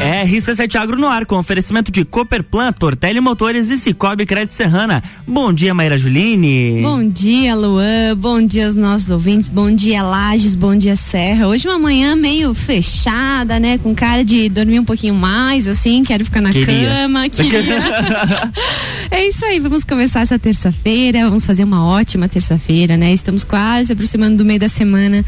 RC7 0.00 0.76
Agro 0.76 0.98
no 0.98 1.06
ar, 1.06 1.26
com 1.26 1.36
oferecimento 1.36 1.92
de 1.92 2.06
Cooperplan, 2.06 2.72
Tortelli 2.72 3.20
Motores 3.20 3.68
e 3.68 3.76
Cicobi 3.76 4.24
Crédito 4.24 4.54
Serrana. 4.54 5.02
Bom 5.28 5.52
dia, 5.52 5.74
Maíra 5.74 5.98
Juline. 5.98 6.80
Bom 6.80 7.06
dia, 7.06 7.54
Luan. 7.54 8.16
Bom 8.16 8.40
dia 8.40 8.64
aos 8.64 8.74
nossos 8.74 9.10
ouvintes. 9.10 9.50
Bom 9.50 9.70
dia, 9.70 10.02
Lages. 10.02 10.54
Bom 10.54 10.74
dia, 10.74 10.96
Serra. 10.96 11.48
Hoje 11.48 11.68
uma 11.68 11.78
manhã 11.78 12.16
meio 12.16 12.54
fechada, 12.54 13.60
né? 13.60 13.76
Com 13.76 13.94
cara 13.94 14.24
de 14.24 14.48
dormir 14.48 14.80
um 14.80 14.86
pouquinho 14.86 15.12
mais, 15.12 15.68
assim. 15.68 16.02
Quero 16.02 16.24
ficar 16.24 16.40
na 16.40 16.50
Queria. 16.50 16.88
cama. 16.88 17.28
Queria. 17.28 17.60
é 19.12 19.28
isso 19.28 19.44
aí. 19.44 19.60
Vamos 19.60 19.84
começar 19.84 20.20
essa 20.20 20.38
terça-feira. 20.38 21.24
Vamos 21.24 21.44
fazer 21.44 21.64
uma 21.64 21.84
ótima 21.84 22.26
terça-feira, 22.26 22.96
né? 22.96 23.12
Estamos 23.12 23.44
quase 23.44 23.88
se 23.88 23.92
aproximando 23.92 24.38
do 24.38 24.46
meio 24.46 24.60
da 24.60 24.68
semana. 24.70 25.22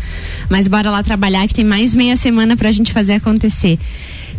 Mas 0.49 0.67
bora 0.67 0.91
lá 0.91 1.03
trabalhar 1.03 1.47
que 1.47 1.53
tem 1.53 1.65
mais 1.65 1.95
meia 1.95 2.17
semana 2.17 2.57
pra 2.57 2.73
gente 2.73 2.91
fazer 2.91 3.13
acontecer. 3.13 3.79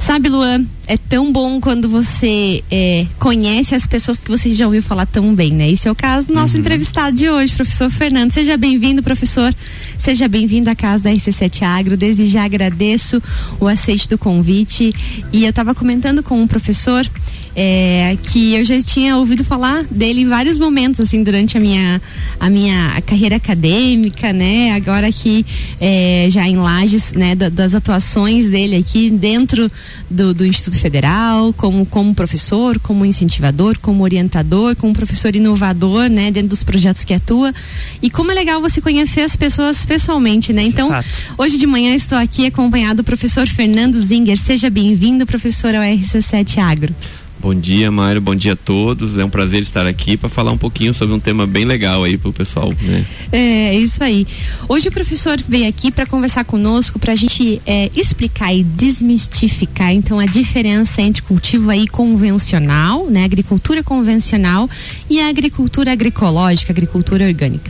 Sabe, 0.06 0.28
Luan, 0.28 0.66
é 0.86 0.98
tão 0.98 1.32
bom 1.32 1.62
quando 1.62 1.88
você 1.88 2.62
é, 2.70 3.08
conhece 3.18 3.74
as 3.74 3.88
pessoas 3.88 4.20
que 4.20 4.30
você 4.30 4.54
já 4.54 4.66
ouviu 4.66 4.84
falar 4.84 5.06
tão 5.06 5.34
bem, 5.34 5.54
né? 5.54 5.72
Esse 5.72 5.88
é 5.88 5.92
o 5.92 5.96
caso 5.96 6.28
do 6.28 6.34
nosso 6.34 6.58
entrevistado 6.58 7.16
de 7.16 7.30
hoje, 7.30 7.54
professor 7.54 7.90
Fernando. 7.90 8.34
Seja 8.34 8.58
bem-vindo, 8.58 9.02
professor. 9.02 9.56
Seja 9.98 10.28
bem-vindo 10.28 10.70
à 10.70 10.76
casa 10.76 11.06
da 11.06 11.10
RC7 11.10 11.62
Agro. 11.62 11.96
Desde 11.96 12.26
já 12.26 12.44
agradeço 12.44 13.24
o 13.62 13.66
aceite 13.66 14.10
do 14.10 14.18
convite. 14.18 14.94
E 15.32 15.46
eu 15.46 15.52
estava 15.52 15.74
comentando 15.74 16.22
com 16.22 16.42
um 16.42 16.48
professor 16.48 17.10
é, 17.56 18.18
que 18.24 18.56
eu 18.56 18.64
já 18.66 18.82
tinha 18.82 19.16
ouvido 19.18 19.44
falar 19.44 19.84
dele 19.90 20.22
em 20.22 20.28
vários 20.28 20.58
momentos, 20.58 21.00
assim, 21.00 21.24
durante 21.24 21.56
a 21.58 21.60
minha, 21.60 22.02
a 22.40 22.50
minha 22.50 23.02
carreira 23.06 23.36
acadêmica, 23.36 24.34
né? 24.34 24.72
Agora 24.72 25.08
aqui, 25.08 25.46
é, 25.80 26.28
já 26.32 26.48
em 26.48 26.56
Lages, 26.58 27.12
né? 27.14 27.36
da- 27.36 27.50
das 27.50 27.76
atuações 27.76 28.50
dele 28.50 28.76
aqui 28.76 29.10
dentro 29.10 29.72
do, 30.10 30.34
do 30.34 30.46
Instituto 30.46 30.80
Federal, 30.80 31.54
como, 31.54 31.86
como 31.86 32.14
professor, 32.16 32.80
como 32.80 33.06
incentivador, 33.06 33.78
como 33.80 34.04
orientador, 34.04 34.76
como 34.76 34.94
professor 34.94 35.36
inovador, 35.36 36.10
né? 36.10 36.32
Dentro 36.32 36.50
dos 36.50 36.64
projetos 36.64 37.04
que 37.06 37.14
atua. 37.14 37.54
E 38.02 38.10
como 38.10 38.32
é 38.32 38.36
legal 38.36 38.62
você 38.62 38.82
conhecer 38.82 39.22
as 39.22 39.36
pessoas 39.36 39.86
pessoalmente, 39.86 40.52
né? 40.54 40.64
Então, 40.64 40.90
fato. 40.90 41.08
hoje 41.38 41.58
de 41.58 41.68
manhã 41.68 41.94
estou 41.94 42.18
aqui 42.18 42.46
acompanhado 42.46 42.98
do 42.98 43.04
professor 43.04 43.48
Fernando 43.48 44.00
Zinger. 44.00 44.38
Seja 44.38 44.70
bem-vindo, 44.70 45.26
professor, 45.26 45.74
ao 45.76 45.82
RC7 45.82 46.58
Agro. 46.58 46.96
Bom 47.44 47.54
dia, 47.54 47.92
Mário. 47.92 48.22
Bom 48.22 48.34
dia 48.34 48.54
a 48.54 48.56
todos. 48.56 49.18
É 49.18 49.26
um 49.26 49.30
prazer 49.30 49.64
estar 49.64 49.86
aqui 49.86 50.16
para 50.16 50.30
falar 50.30 50.54
um 50.54 50.58
pouquinho 50.58 50.94
sobre 50.94 51.14
um 51.14 51.20
tema 51.20 51.46
bem 51.46 51.66
legal 51.66 52.02
aí 52.02 52.18
pro 52.18 52.32
pessoal, 52.32 52.74
né? 52.82 53.06
É, 53.34 53.76
isso 53.76 54.02
aí. 54.02 54.26
Hoje 54.70 54.88
o 54.88 54.92
professor 54.94 55.38
veio 55.46 55.68
aqui 55.68 55.92
para 55.92 56.06
conversar 56.06 56.46
conosco, 56.46 56.98
para 56.98 57.12
a 57.12 57.16
gente 57.18 57.62
é, 57.66 57.90
explicar 57.94 58.54
e 58.54 58.64
desmistificar, 58.64 59.92
então, 59.92 60.20
a 60.22 60.26
diferença 60.26 61.02
entre 61.02 61.22
cultivo 61.22 61.70
aí 61.70 61.86
convencional, 61.86 63.08
né, 63.10 63.26
agricultura 63.26 63.84
convencional 63.84 64.70
e 65.10 65.20
a 65.20 65.28
agricultura 65.28 65.92
agroecológica, 65.92 66.72
agricultura 66.72 67.26
orgânica. 67.26 67.70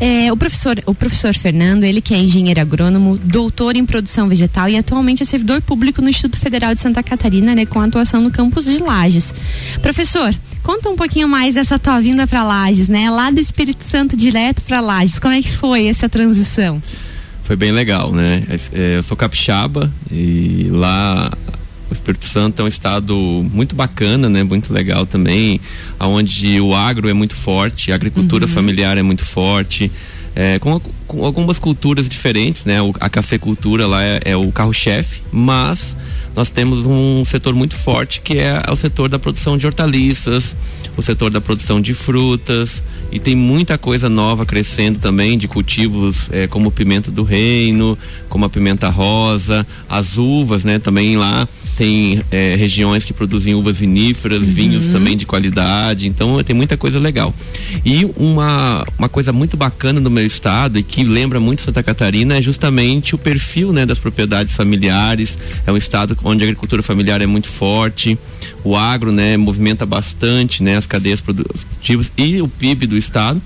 É, 0.00 0.32
o 0.32 0.36
professor, 0.36 0.80
o 0.86 0.94
professor 0.94 1.34
Fernando, 1.34 1.82
ele 1.82 2.00
que 2.00 2.14
é 2.14 2.18
engenheiro 2.18 2.60
agrônomo, 2.60 3.18
doutor 3.18 3.74
em 3.74 3.84
produção 3.84 4.28
vegetal 4.28 4.68
e 4.68 4.76
atualmente 4.76 5.24
é 5.24 5.26
servidor 5.26 5.60
público 5.60 6.00
no 6.00 6.08
Instituto 6.08 6.38
Federal 6.38 6.72
de 6.72 6.80
Santa 6.80 7.02
Catarina, 7.02 7.52
né, 7.52 7.66
com 7.66 7.80
atuação 7.80 8.20
no 8.20 8.30
campus 8.30 8.66
de 8.66 8.78
Lages. 9.08 9.34
Professor, 9.80 10.34
conta 10.62 10.90
um 10.90 10.96
pouquinho 10.96 11.28
mais 11.28 11.54
dessa 11.54 11.78
tua 11.78 12.00
vinda 12.00 12.26
para 12.26 12.44
Lages, 12.44 12.88
né? 12.88 13.10
Lá 13.10 13.30
do 13.30 13.40
Espírito 13.40 13.82
Santo 13.82 14.16
direto 14.16 14.62
para 14.62 14.80
Lages. 14.80 15.18
Como 15.18 15.34
é 15.34 15.40
que 15.40 15.50
foi 15.50 15.86
essa 15.86 16.08
transição? 16.08 16.82
Foi 17.42 17.56
bem 17.56 17.72
legal, 17.72 18.12
né? 18.12 18.44
É, 18.72 18.98
eu 18.98 19.02
sou 19.02 19.16
capixaba 19.16 19.90
e 20.12 20.68
lá 20.70 21.32
o 21.90 21.94
Espírito 21.94 22.26
Santo 22.26 22.60
é 22.60 22.64
um 22.64 22.68
estado 22.68 23.16
muito 23.50 23.74
bacana, 23.74 24.28
né? 24.28 24.42
Muito 24.42 24.72
legal 24.72 25.06
também, 25.06 25.58
aonde 25.98 26.60
o 26.60 26.74
agro 26.74 27.08
é 27.08 27.14
muito 27.14 27.34
forte, 27.34 27.90
a 27.90 27.94
agricultura 27.94 28.46
familiar 28.46 28.98
é 28.98 29.02
muito 29.02 29.24
forte. 29.24 29.90
é, 30.36 30.58
com 30.58 30.80
algumas 31.08 31.58
culturas 31.58 32.08
diferentes, 32.08 32.64
né? 32.64 32.76
A 33.00 33.08
cafeicultura 33.08 33.86
lá 33.86 34.02
é, 34.02 34.20
é 34.24 34.36
o 34.36 34.50
carro-chefe, 34.52 35.20
mas 35.32 35.96
nós 36.34 36.50
temos 36.50 36.86
um 36.86 37.24
setor 37.24 37.54
muito 37.54 37.74
forte 37.74 38.20
que 38.20 38.38
é 38.38 38.62
o 38.70 38.76
setor 38.76 39.08
da 39.08 39.18
produção 39.18 39.58
de 39.58 39.66
hortaliças, 39.66 40.54
o 40.96 41.02
setor 41.02 41.30
da 41.30 41.40
produção 41.40 41.80
de 41.80 41.94
frutas 41.94 42.82
e 43.10 43.18
tem 43.18 43.34
muita 43.34 43.78
coisa 43.78 44.08
nova 44.08 44.44
crescendo 44.44 44.98
também 44.98 45.38
de 45.38 45.48
cultivos 45.48 46.28
eh, 46.30 46.46
como 46.46 46.70
pimenta 46.70 47.10
do 47.10 47.22
reino, 47.22 47.96
como 48.28 48.44
a 48.44 48.50
pimenta 48.50 48.88
rosa, 48.88 49.66
as 49.88 50.18
uvas, 50.18 50.62
né? 50.62 50.78
Também 50.78 51.16
lá 51.16 51.48
tem 51.78 52.20
eh, 52.30 52.56
regiões 52.58 53.04
que 53.04 53.12
produzem 53.12 53.54
uvas 53.54 53.78
viníferas, 53.78 54.42
vinhos 54.42 54.88
também 54.88 55.16
de 55.16 55.24
qualidade, 55.24 56.06
então 56.06 56.42
tem 56.42 56.54
muita 56.54 56.76
coisa 56.76 56.98
legal. 56.98 57.32
E 57.84 58.04
uma, 58.16 58.84
uma 58.98 59.08
coisa 59.08 59.32
muito 59.32 59.56
bacana 59.56 60.00
no 60.00 60.10
meu 60.10 60.26
estado 60.26 60.78
e 60.78 60.82
que 60.82 60.97
lembra 61.04 61.38
muito 61.38 61.62
Santa 61.62 61.82
Catarina 61.82 62.38
é 62.38 62.42
justamente 62.42 63.14
o 63.14 63.18
perfil 63.18 63.72
né, 63.72 63.84
das 63.84 63.98
propriedades 63.98 64.52
familiares. 64.52 65.38
É 65.66 65.72
um 65.72 65.76
estado 65.76 66.16
onde 66.24 66.42
a 66.42 66.46
agricultura 66.46 66.82
familiar 66.82 67.20
é 67.20 67.26
muito 67.26 67.48
forte, 67.48 68.18
o 68.64 68.76
agro 68.76 69.12
né, 69.12 69.36
movimenta 69.36 69.84
bastante 69.86 70.62
né, 70.62 70.76
as 70.76 70.86
cadeias 70.86 71.20
produtivas 71.20 72.10
e 72.16 72.40
o 72.40 72.48
PIB 72.48 72.86
do 72.86 72.96
estado. 72.96 73.40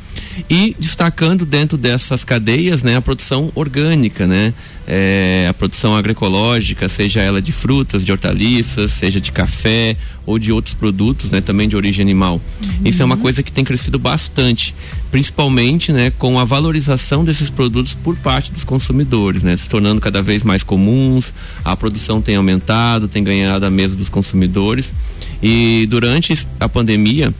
E 0.49 0.77
destacando 0.79 1.45
dentro 1.45 1.77
dessas 1.77 2.25
cadeias 2.25 2.83
né, 2.83 2.97
a 2.97 3.03
produção 3.03 3.51
orgânica, 3.55 4.27
né? 4.27 4.53
É, 4.87 5.47
a 5.49 5.55
produção 5.55 5.95
agroecológica, 5.95 6.89
seja 6.89 7.21
ela 7.21 7.41
de 7.41 7.53
frutas, 7.53 8.05
de 8.05 8.11
hortaliças, 8.11 8.91
seja 8.91 9.21
de 9.21 9.31
café 9.31 9.97
ou 10.27 10.41
de 10.41 10.51
outros 10.51 10.75
produtos, 10.75 11.31
né, 11.31 11.41
também 11.41 11.69
de 11.69 11.77
origem 11.77 12.03
animal. 12.03 12.41
Isso 12.85 13.01
é 13.01 13.05
uma 13.05 13.17
coisa 13.17 13.45
que 13.45 13.53
tem 13.53 13.65
crescido 13.65 13.97
bastante, 13.97 14.75
principalmente, 15.11 15.93
né, 15.93 16.13
com 16.19 16.37
a 16.39 16.45
valorização 16.45 17.25
desses 17.25 17.49
produtos 17.49 17.95
por 17.95 18.17
parte 18.17 18.51
dos 18.51 18.65
consumidores, 18.65 19.43
né, 19.43 19.57
se 19.57 19.69
tornando 19.69 20.01
cada 20.01 20.21
vez 20.21 20.43
mais 20.43 20.65
comuns. 20.65 21.33
A 21.65 21.77
produção 21.77 22.21
tem 22.21 22.35
aumentado, 22.35 23.07
tem 23.07 23.23
ganhado 23.23 23.65
a 23.65 23.71
mesa 23.71 23.95
dos 23.95 24.09
consumidores. 24.09 24.93
E 25.41 25.87
durante 25.89 26.47
a 26.59 26.69
pandemia, 26.69 27.33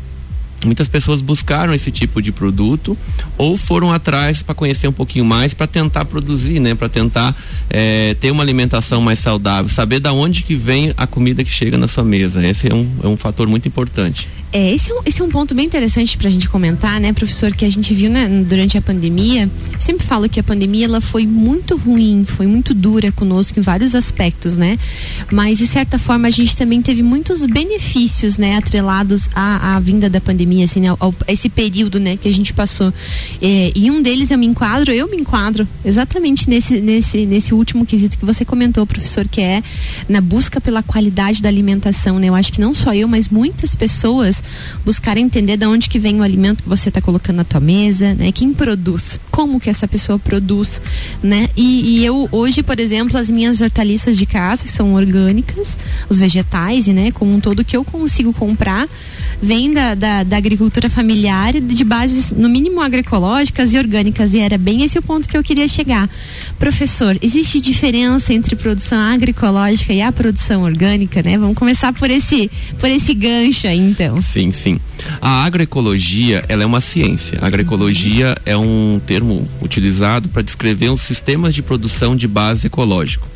muitas 0.67 0.89
pessoas 0.89 1.21
buscaram 1.21 1.75
esse 1.75 1.91
tipo 1.91 2.21
de 2.21 2.33
produto 2.33 2.97
ou 3.37 3.57
foram 3.57 3.93
atrás 3.93 4.43
para 4.43 4.55
conhecer 4.55 4.89
um 4.89 4.93
pouquinho 4.93 5.25
mais 5.25 5.55
para 5.55 5.67
tentar 5.67 6.05
produzir 6.05 6.61
né? 6.61 6.75
Para 6.75 6.89
tentar 6.89 7.35
eh, 7.71 8.17
ter 8.21 8.31
uma 8.31 8.43
alimentação 8.43 9.01
mais 9.01 9.19
saudável 9.19 9.69
saber 9.69 10.01
da 10.01 10.13
onde 10.13 10.43
que 10.43 10.55
vem 10.55 10.93
a 10.97 11.07
comida 11.07 11.45
que 11.45 11.51
chega 11.51 11.77
na 11.79 11.89
sua 11.89 12.05
mesa. 12.05 12.47
Esse 12.47 12.71
é 12.71 12.75
um, 12.75 12.89
é 13.03 13.07
um 13.07 13.17
fator 13.17 13.47
muito 13.47 13.67
importante 13.67 14.29
É, 14.53 14.75
esse 14.75 14.91
é 14.91 14.95
um, 14.95 15.01
esse 15.07 15.23
é 15.23 15.25
um 15.25 15.31
ponto 15.31 15.55
bem 15.55 15.65
interessante 15.65 16.15
para 16.19 16.29
a 16.29 16.31
gente 16.31 16.47
comentar, 16.47 17.01
né, 17.01 17.11
professor, 17.15 17.55
que 17.55 17.65
a 17.65 17.71
gente 17.71 17.95
viu 17.95 18.11
né, 18.11 18.29
durante 18.47 18.77
a 18.77 18.83
pandemia. 18.83 19.49
Eu 19.73 19.81
sempre 19.81 20.07
falo 20.07 20.29
que 20.29 20.39
a 20.39 20.43
pandemia 20.43 20.85
ela 20.85 21.01
foi 21.01 21.27
muito 21.27 21.75
ruim, 21.79 22.23
foi 22.27 22.47
muito 22.47 22.75
dura 22.75 23.11
conosco 23.11 23.59
em 23.59 23.63
vários 23.63 23.95
aspectos, 23.95 24.59
né? 24.59 24.79
Mas 25.31 25.57
de 25.57 25.67
certa 25.67 25.99
forma 25.99 26.29
a 26.29 26.31
gente 26.31 26.55
também 26.55 26.83
teve 26.83 27.03
muitos 27.03 27.47
benefícios, 27.47 28.37
né, 28.37 28.57
atrelados 28.57 29.27
à, 29.35 29.77
à 29.77 29.81
vinda 29.81 30.11
da 30.11 30.21
pandemia, 30.21 30.67
assim, 30.67 30.81
né, 30.81 30.89
ao, 30.89 30.99
ao- 31.01 31.15
esse 31.27 31.49
período, 31.49 31.99
né, 31.99 32.19
que 32.19 32.29
a 32.29 32.33
gente 32.33 32.53
passou. 32.53 32.93
É, 33.41 33.73
e 33.75 33.91
um 33.91 34.03
deles 34.03 34.31
eu 34.31 34.37
me 34.37 34.45
enquadro, 34.45 34.93
eu 34.93 35.09
me 35.09 35.17
enquadro 35.17 35.67
exatamente 35.83 36.51
nesse, 36.51 36.79
nesse, 36.79 37.25
nesse 37.25 37.55
último 37.55 37.87
quesito 37.87 38.19
que 38.19 38.25
você 38.27 38.45
comentou, 38.45 38.87
professor, 38.87 39.27
que 39.27 39.41
é 39.41 39.63
na 40.07 40.21
busca 40.21 40.61
pela 40.61 40.83
qualidade 40.83 41.43
da 41.43 41.49
alimentação, 41.49 42.19
né? 42.19 42.29
Eu 42.29 42.35
acho 42.35 42.53
que 42.53 42.61
não 42.61 42.75
só 42.75 42.93
eu, 42.95 43.09
mas 43.09 43.29
muitas 43.31 43.75
pessoas 43.75 44.42
buscarem 44.85 45.25
entender 45.25 45.57
de 45.57 45.67
onde 45.67 45.89
que 45.89 45.99
vem 45.99 46.21
o 46.21 46.23
alimento 46.23 46.63
que 46.63 46.69
você 46.69 46.89
está 46.89 47.01
colocando 47.01 47.37
na 47.37 47.45
tua 47.45 47.61
mesa, 47.61 48.15
né? 48.15 48.33
Quem 48.33 48.53
produz, 48.53 49.21
como 49.31 49.61
que 49.61 49.71
essa 49.71 49.89
pessoa 49.89 50.19
produz, 50.19 50.81
né? 51.23 51.49
E, 51.57 51.99
e 51.99 52.05
eu 52.05 52.29
hoje, 52.31 52.63
por 52.63 52.79
exemplo, 52.79 53.19
as 53.19 53.31
minhas 53.31 53.61
hortaliças 53.61 54.17
de 54.17 54.27
casa 54.27 54.65
que 54.65 54.71
são 54.71 54.95
orgânicas, 54.95 55.79
os 56.09 56.19
vegetais, 56.19 56.87
e, 56.87 56.93
né? 56.93 57.11
Como 57.13 57.35
um 57.35 57.41
todo 57.41 57.65
que 57.65 57.77
eu 57.77 57.85
consigo 57.85 58.33
comprar 58.33 58.89
vem 59.43 59.73
da, 59.73 59.95
da, 59.95 60.23
da 60.23 60.37
agricultura 60.37 60.89
familiar 60.89 61.53
de 61.55 61.85
bases 61.85 62.31
no 62.31 62.49
mínimo 62.49 62.81
agroecológicas 62.81 63.75
e 63.75 63.79
orgânicas 63.79 64.35
e 64.35 64.39
era 64.39 64.57
bem 64.57 64.85
esse 64.85 64.97
o 64.99 65.03
ponto 65.03 65.29
que 65.29 65.37
eu 65.37 65.43
queria 65.43 65.67
chegar. 65.67 66.09
Professor, 66.59 67.19
existe 67.21 67.61
diferença 67.61 68.33
entre 68.33 68.55
produção 68.55 68.99
agroecológica 68.99 69.93
e 69.93 70.01
a 70.01 70.13
produção 70.13 70.63
orgânica, 70.63 71.23
né? 71.23 71.37
Vamos 71.37 71.57
começar 71.57 71.93
por 71.93 72.09
esse 72.09 72.51
por 72.79 72.89
esse 72.89 73.13
gancho 73.15 73.67
aí, 73.67 73.79
então. 73.79 74.23
Sim. 74.33 74.81
A 75.21 75.45
agroecologia, 75.45 76.45
ela 76.49 76.63
é 76.63 76.67
uma 76.67 76.81
ciência. 76.81 77.39
A 77.41 77.47
agroecologia 77.47 78.37
é 78.45 78.57
um 78.57 79.01
termo 79.07 79.45
utilizado 79.61 80.29
para 80.29 80.43
descrever 80.43 80.91
os 80.91 81.01
sistemas 81.01 81.55
de 81.55 81.63
produção 81.63 82.17
de 82.17 82.27
base 82.27 82.67
ecológico. 82.67 83.33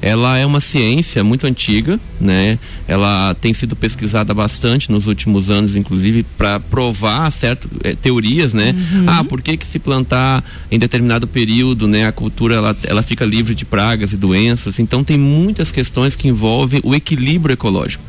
Ela 0.00 0.38
é 0.38 0.46
uma 0.46 0.60
ciência 0.60 1.22
muito 1.22 1.46
antiga, 1.46 1.98
né? 2.20 2.58
Ela 2.86 3.34
tem 3.34 3.52
sido 3.52 3.76
pesquisada 3.76 4.32
bastante 4.32 4.90
nos 4.90 5.06
últimos 5.06 5.50
anos, 5.50 5.76
inclusive 5.76 6.24
para 6.36 6.58
provar 6.60 7.30
certas 7.30 7.70
é, 7.84 7.94
teorias, 7.94 8.52
né? 8.52 8.74
Uhum. 8.92 9.04
Ah, 9.06 9.24
por 9.24 9.42
que 9.42 9.56
que 9.56 9.66
se 9.66 9.78
plantar 9.78 10.42
em 10.70 10.78
determinado 10.78 11.26
período, 11.26 11.86
né? 11.86 12.06
A 12.06 12.12
cultura 12.12 12.54
ela, 12.54 12.76
ela 12.84 13.02
fica 13.02 13.24
livre 13.24 13.54
de 13.54 13.64
pragas 13.64 14.12
e 14.12 14.16
doenças. 14.16 14.78
Então 14.78 15.04
tem 15.04 15.18
muitas 15.18 15.70
questões 15.70 16.16
que 16.16 16.28
envolvem 16.28 16.80
o 16.82 16.94
equilíbrio 16.94 17.54
ecológico. 17.54 18.02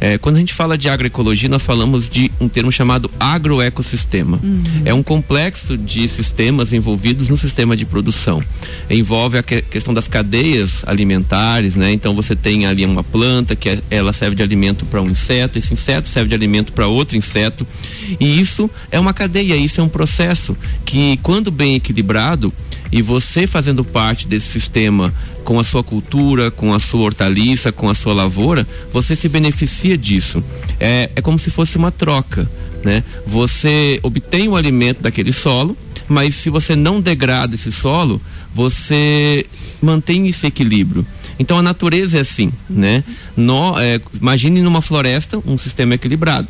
É, 0.00 0.16
quando 0.16 0.36
a 0.36 0.38
gente 0.38 0.54
fala 0.54 0.78
de 0.78 0.88
agroecologia, 0.88 1.48
nós 1.48 1.62
falamos 1.62 2.08
de 2.08 2.30
um 2.40 2.47
termo 2.48 2.70
chamado 2.72 3.10
agroecossistema. 3.18 4.38
Uhum. 4.42 4.62
É 4.84 4.94
um 4.94 5.02
complexo 5.02 5.76
de 5.76 6.08
sistemas 6.08 6.72
envolvidos 6.72 7.28
no 7.28 7.36
sistema 7.36 7.76
de 7.76 7.84
produção. 7.84 8.42
Envolve 8.88 9.38
a 9.38 9.42
que, 9.42 9.62
questão 9.62 9.92
das 9.92 10.08
cadeias 10.08 10.82
alimentares, 10.86 11.74
né? 11.74 11.92
Então 11.92 12.14
você 12.14 12.34
tem 12.34 12.66
ali 12.66 12.84
uma 12.84 13.04
planta 13.04 13.54
que 13.56 13.68
é, 13.68 13.80
ela 13.90 14.12
serve 14.12 14.36
de 14.36 14.42
alimento 14.42 14.84
para 14.86 15.02
um 15.02 15.10
inseto, 15.10 15.58
esse 15.58 15.72
inseto 15.72 16.08
serve 16.08 16.28
de 16.28 16.34
alimento 16.34 16.72
para 16.72 16.86
outro 16.86 17.16
inseto. 17.16 17.66
E 18.18 18.40
isso 18.40 18.70
é 18.90 18.98
uma 18.98 19.12
cadeia, 19.12 19.56
isso 19.56 19.80
é 19.80 19.84
um 19.84 19.88
processo 19.88 20.56
que, 20.84 21.18
quando 21.22 21.50
bem 21.50 21.74
equilibrado, 21.74 22.52
e 22.90 23.02
você 23.02 23.46
fazendo 23.46 23.84
parte 23.84 24.26
desse 24.26 24.46
sistema 24.46 25.12
com 25.44 25.58
a 25.58 25.64
sua 25.64 25.82
cultura, 25.82 26.50
com 26.50 26.74
a 26.74 26.80
sua 26.80 27.00
hortaliça, 27.00 27.72
com 27.72 27.88
a 27.88 27.94
sua 27.94 28.12
lavoura, 28.12 28.66
você 28.92 29.16
se 29.16 29.28
beneficia 29.28 29.96
disso. 29.96 30.42
É, 30.78 31.10
é 31.16 31.22
como 31.22 31.38
se 31.38 31.50
fosse 31.50 31.76
uma 31.76 31.90
troca, 31.90 32.50
né? 32.84 33.02
Você 33.26 33.98
obtém 34.02 34.48
o 34.48 34.56
alimento 34.56 35.02
daquele 35.02 35.32
solo, 35.32 35.76
mas 36.08 36.34
se 36.34 36.50
você 36.50 36.74
não 36.74 37.00
degrada 37.00 37.54
esse 37.54 37.70
solo, 37.72 38.20
você 38.54 39.46
mantém 39.80 40.26
esse 40.28 40.46
equilíbrio. 40.46 41.06
Então 41.38 41.56
a 41.58 41.62
natureza 41.62 42.18
é 42.18 42.20
assim, 42.20 42.52
né? 42.68 43.04
No, 43.36 43.78
é, 43.78 44.00
imagine 44.20 44.60
numa 44.60 44.82
floresta 44.82 45.38
um 45.46 45.56
sistema 45.56 45.94
equilibrado. 45.94 46.48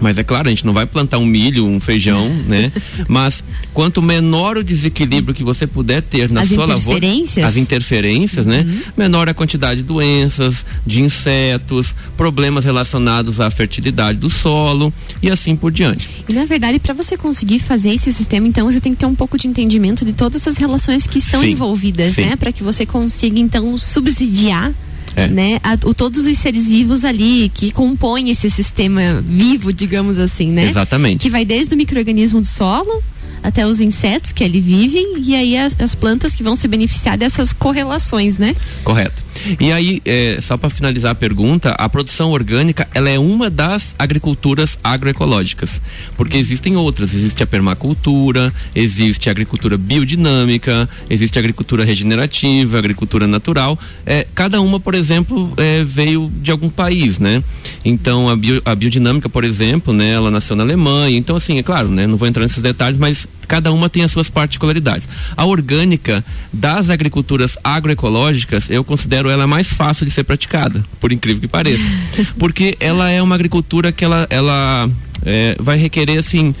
Mas 0.00 0.16
é 0.18 0.24
claro, 0.24 0.48
a 0.48 0.50
gente 0.50 0.64
não 0.64 0.72
vai 0.72 0.86
plantar 0.86 1.18
um 1.18 1.26
milho, 1.26 1.66
um 1.66 1.78
feijão, 1.78 2.28
né? 2.46 2.72
Mas 3.06 3.42
quanto 3.72 4.00
menor 4.00 4.56
o 4.56 4.64
desequilíbrio 4.64 5.34
que 5.34 5.44
você 5.44 5.66
puder 5.66 6.02
ter 6.02 6.30
na 6.30 6.42
as 6.42 6.48
sua 6.48 6.64
lavoura, 6.64 7.06
as 7.46 7.56
interferências, 7.56 8.46
né? 8.46 8.64
Uhum. 8.66 8.80
Menor 8.96 9.28
a 9.28 9.34
quantidade 9.34 9.82
de 9.82 9.86
doenças, 9.86 10.64
de 10.86 11.02
insetos, 11.02 11.94
problemas 12.16 12.64
relacionados 12.64 13.40
à 13.40 13.50
fertilidade 13.50 14.18
do 14.18 14.30
solo 14.30 14.92
e 15.22 15.30
assim 15.30 15.54
por 15.54 15.70
diante. 15.70 16.08
E 16.28 16.32
na 16.32 16.44
verdade, 16.44 16.78
para 16.78 16.94
você 16.94 17.16
conseguir 17.16 17.58
fazer 17.58 17.92
esse 17.94 18.12
sistema, 18.12 18.46
então 18.46 18.70
você 18.70 18.80
tem 18.80 18.92
que 18.92 18.98
ter 18.98 19.06
um 19.06 19.14
pouco 19.14 19.38
de 19.38 19.48
entendimento 19.48 20.04
de 20.04 20.12
todas 20.12 20.46
as 20.46 20.56
relações 20.56 21.06
que 21.06 21.18
estão 21.18 21.42
sim, 21.42 21.50
envolvidas, 21.50 22.14
sim. 22.14 22.22
né? 22.22 22.36
Para 22.36 22.52
que 22.52 22.62
você 22.62 22.86
consiga 22.86 23.38
então 23.38 23.76
subsidiar 23.76 24.72
é. 25.16 25.28
né? 25.28 25.60
A, 25.62 25.74
o, 25.86 25.94
todos 25.94 26.26
os 26.26 26.38
seres 26.38 26.68
vivos 26.68 27.04
ali 27.04 27.50
que 27.54 27.70
compõem 27.70 28.30
esse 28.30 28.50
sistema 28.50 29.22
vivo, 29.22 29.72
digamos 29.72 30.18
assim, 30.18 30.50
né? 30.50 30.68
Exatamente. 30.68 31.20
Que 31.20 31.30
vai 31.30 31.44
desde 31.44 31.74
o 31.74 31.76
microorganismo 31.76 32.40
do 32.40 32.46
solo 32.46 33.02
até 33.42 33.66
os 33.66 33.80
insetos 33.80 34.32
que 34.32 34.44
ali 34.44 34.60
vivem 34.60 35.14
e 35.18 35.34
aí 35.34 35.56
as, 35.56 35.74
as 35.80 35.94
plantas 35.94 36.34
que 36.34 36.42
vão 36.42 36.54
se 36.54 36.68
beneficiar 36.68 37.16
dessas 37.16 37.52
correlações, 37.52 38.38
né? 38.38 38.54
Correto. 38.84 39.29
E 39.58 39.72
aí, 39.72 40.02
é, 40.04 40.38
só 40.40 40.56
para 40.56 40.70
finalizar 40.70 41.12
a 41.12 41.14
pergunta, 41.14 41.70
a 41.70 41.88
produção 41.88 42.30
orgânica 42.30 42.88
ela 42.94 43.08
é 43.08 43.18
uma 43.18 43.48
das 43.48 43.94
agriculturas 43.98 44.78
agroecológicas, 44.82 45.80
porque 46.16 46.36
existem 46.36 46.76
outras. 46.76 47.14
Existe 47.14 47.42
a 47.42 47.46
permacultura, 47.46 48.52
existe 48.74 49.28
a 49.28 49.32
agricultura 49.32 49.76
biodinâmica, 49.76 50.88
existe 51.08 51.38
a 51.38 51.40
agricultura 51.40 51.84
regenerativa, 51.84 52.76
a 52.76 52.80
agricultura 52.80 53.26
natural. 53.26 53.78
É, 54.04 54.26
cada 54.34 54.60
uma, 54.60 54.78
por 54.78 54.94
exemplo, 54.94 55.52
é, 55.56 55.84
veio 55.84 56.30
de 56.40 56.50
algum 56.50 56.68
país, 56.68 57.18
né? 57.18 57.42
Então 57.84 58.28
a, 58.28 58.36
bio, 58.36 58.60
a 58.64 58.74
biodinâmica, 58.74 59.28
por 59.28 59.44
exemplo, 59.44 59.92
né, 59.92 60.10
ela 60.10 60.30
nasceu 60.30 60.56
na 60.56 60.62
Alemanha. 60.62 61.16
Então 61.16 61.36
assim, 61.36 61.58
é 61.58 61.62
claro, 61.62 61.88
né? 61.88 62.06
Não 62.06 62.16
vou 62.16 62.28
entrar 62.28 62.42
nesses 62.42 62.62
detalhes, 62.62 62.98
mas 62.98 63.26
cada 63.50 63.72
uma 63.72 63.90
tem 63.90 64.04
as 64.04 64.12
suas 64.12 64.30
particularidades. 64.30 65.08
A 65.36 65.44
orgânica 65.44 66.24
das 66.52 66.88
agriculturas 66.88 67.58
agroecológicas, 67.64 68.70
eu 68.70 68.84
considero 68.84 69.28
ela 69.28 69.44
mais 69.44 69.66
fácil 69.66 70.06
de 70.06 70.12
ser 70.12 70.22
praticada, 70.22 70.84
por 71.00 71.10
incrível 71.10 71.40
que 71.40 71.48
pareça. 71.48 71.82
Porque 72.38 72.76
ela 72.78 73.10
é 73.10 73.20
uma 73.20 73.34
agricultura 73.34 73.90
que 73.90 74.04
ela, 74.04 74.24
ela 74.30 74.88
é, 75.26 75.56
vai 75.58 75.76
requerer 75.76 76.16
assim 76.20 76.54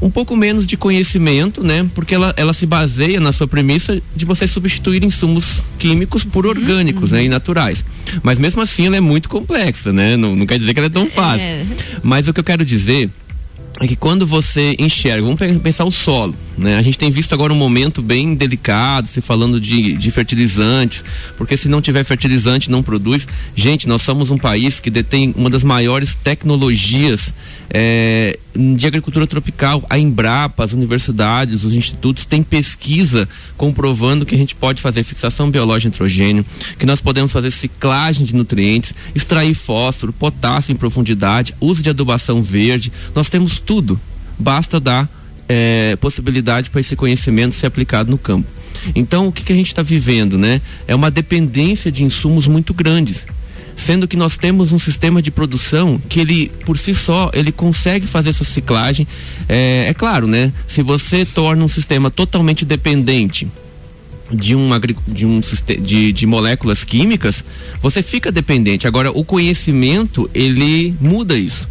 um 0.00 0.08
pouco 0.08 0.34
menos 0.34 0.66
de 0.66 0.78
conhecimento, 0.78 1.62
né? 1.62 1.86
Porque 1.94 2.14
ela, 2.14 2.32
ela 2.38 2.54
se 2.54 2.64
baseia 2.64 3.20
na 3.20 3.30
sua 3.32 3.46
premissa 3.46 4.00
de 4.16 4.24
você 4.24 4.46
substituir 4.46 5.04
insumos 5.04 5.62
químicos 5.78 6.24
por 6.24 6.46
uhum, 6.46 6.52
orgânicos, 6.52 7.10
uhum. 7.10 7.18
né? 7.18 7.24
E 7.24 7.28
naturais. 7.28 7.84
Mas 8.22 8.38
mesmo 8.38 8.62
assim 8.62 8.86
ela 8.86 8.96
é 8.96 9.00
muito 9.00 9.28
complexa, 9.28 9.92
né? 9.92 10.16
Não, 10.16 10.34
não 10.34 10.46
quer 10.46 10.58
dizer 10.58 10.72
que 10.72 10.80
ela 10.80 10.86
é 10.86 10.90
tão 10.90 11.04
fácil. 11.04 11.42
É. 11.42 11.66
Mas 12.02 12.26
o 12.28 12.32
que 12.32 12.40
eu 12.40 12.44
quero 12.44 12.64
dizer 12.64 13.10
é 13.80 13.86
que 13.86 13.96
quando 13.96 14.26
você 14.26 14.74
enxerga, 14.78 15.22
vamos 15.22 15.40
pensar 15.62 15.84
o 15.84 15.92
solo, 15.92 16.34
né? 16.58 16.76
A 16.76 16.82
gente 16.82 16.98
tem 16.98 17.10
visto 17.10 17.32
agora 17.32 17.52
um 17.52 17.56
momento 17.56 18.02
bem 18.02 18.34
delicado, 18.34 19.06
se 19.06 19.20
falando 19.20 19.60
de, 19.60 19.96
de 19.96 20.10
fertilizantes, 20.10 21.04
porque 21.36 21.56
se 21.56 21.68
não 21.68 21.80
tiver 21.80 22.02
fertilizante 22.02 22.70
não 22.70 22.82
produz. 22.82 23.28
Gente, 23.54 23.86
nós 23.86 24.02
somos 24.02 24.30
um 24.30 24.36
país 24.36 24.80
que 24.80 24.90
detém 24.90 25.32
uma 25.36 25.48
das 25.48 25.62
maiores 25.62 26.16
tecnologias 26.16 27.32
é, 27.70 28.38
de 28.56 28.86
agricultura 28.86 29.26
tropical. 29.26 29.84
A 29.88 29.98
Embrapa, 29.98 30.64
as 30.64 30.72
universidades, 30.72 31.62
os 31.62 31.74
institutos 31.74 32.26
têm 32.26 32.42
pesquisa 32.42 33.28
comprovando 33.56 34.26
que 34.26 34.34
a 34.34 34.38
gente 34.38 34.56
pode 34.56 34.82
fazer 34.82 35.04
fixação 35.04 35.50
biológica 35.50 35.78
de 35.78 35.94
nitrogênio, 35.94 36.44
que 36.76 36.84
nós 36.84 37.00
podemos 37.00 37.30
fazer 37.30 37.52
ciclagem 37.52 38.26
de 38.26 38.34
nutrientes, 38.34 38.92
extrair 39.14 39.54
fósforo, 39.54 40.12
potássio 40.12 40.72
em 40.72 40.76
profundidade, 40.76 41.54
uso 41.60 41.82
de 41.82 41.90
adubação 41.90 42.42
verde. 42.42 42.92
Nós 43.14 43.30
temos 43.30 43.60
tudo. 43.60 43.98
Basta 44.36 44.80
dar 44.80 45.08
é, 45.48 45.96
possibilidade 45.96 46.70
para 46.70 46.80
esse 46.80 46.94
conhecimento 46.94 47.54
ser 47.54 47.66
aplicado 47.66 48.10
no 48.10 48.18
campo. 48.18 48.46
Então, 48.94 49.28
o 49.28 49.32
que, 49.32 49.42
que 49.42 49.52
a 49.52 49.56
gente 49.56 49.68
está 49.68 49.82
vivendo, 49.82 50.38
né? 50.38 50.60
É 50.86 50.94
uma 50.94 51.10
dependência 51.10 51.90
de 51.90 52.04
insumos 52.04 52.46
muito 52.46 52.72
grandes. 52.74 53.24
Sendo 53.76 54.08
que 54.08 54.16
nós 54.16 54.36
temos 54.36 54.72
um 54.72 54.78
sistema 54.78 55.22
de 55.22 55.30
produção 55.30 56.00
que 56.08 56.20
ele 56.20 56.50
por 56.64 56.76
si 56.76 56.94
só 56.94 57.30
ele 57.32 57.52
consegue 57.52 58.06
fazer 58.06 58.30
essa 58.30 58.44
ciclagem. 58.44 59.06
É, 59.48 59.86
é 59.88 59.94
claro 59.94 60.26
né? 60.26 60.52
Se 60.66 60.82
você 60.82 61.24
torna 61.24 61.64
um 61.64 61.68
sistema 61.68 62.10
totalmente 62.10 62.64
dependente 62.64 63.46
de 64.32 64.54
um, 64.54 64.68
de, 65.06 65.24
um 65.24 65.40
de, 65.80 66.12
de 66.12 66.26
moléculas 66.26 66.82
químicas 66.82 67.44
você 67.80 68.02
fica 68.02 68.32
dependente. 68.32 68.86
Agora 68.86 69.12
o 69.12 69.24
conhecimento 69.24 70.28
ele 70.34 70.92
muda 71.00 71.38
isso 71.38 71.68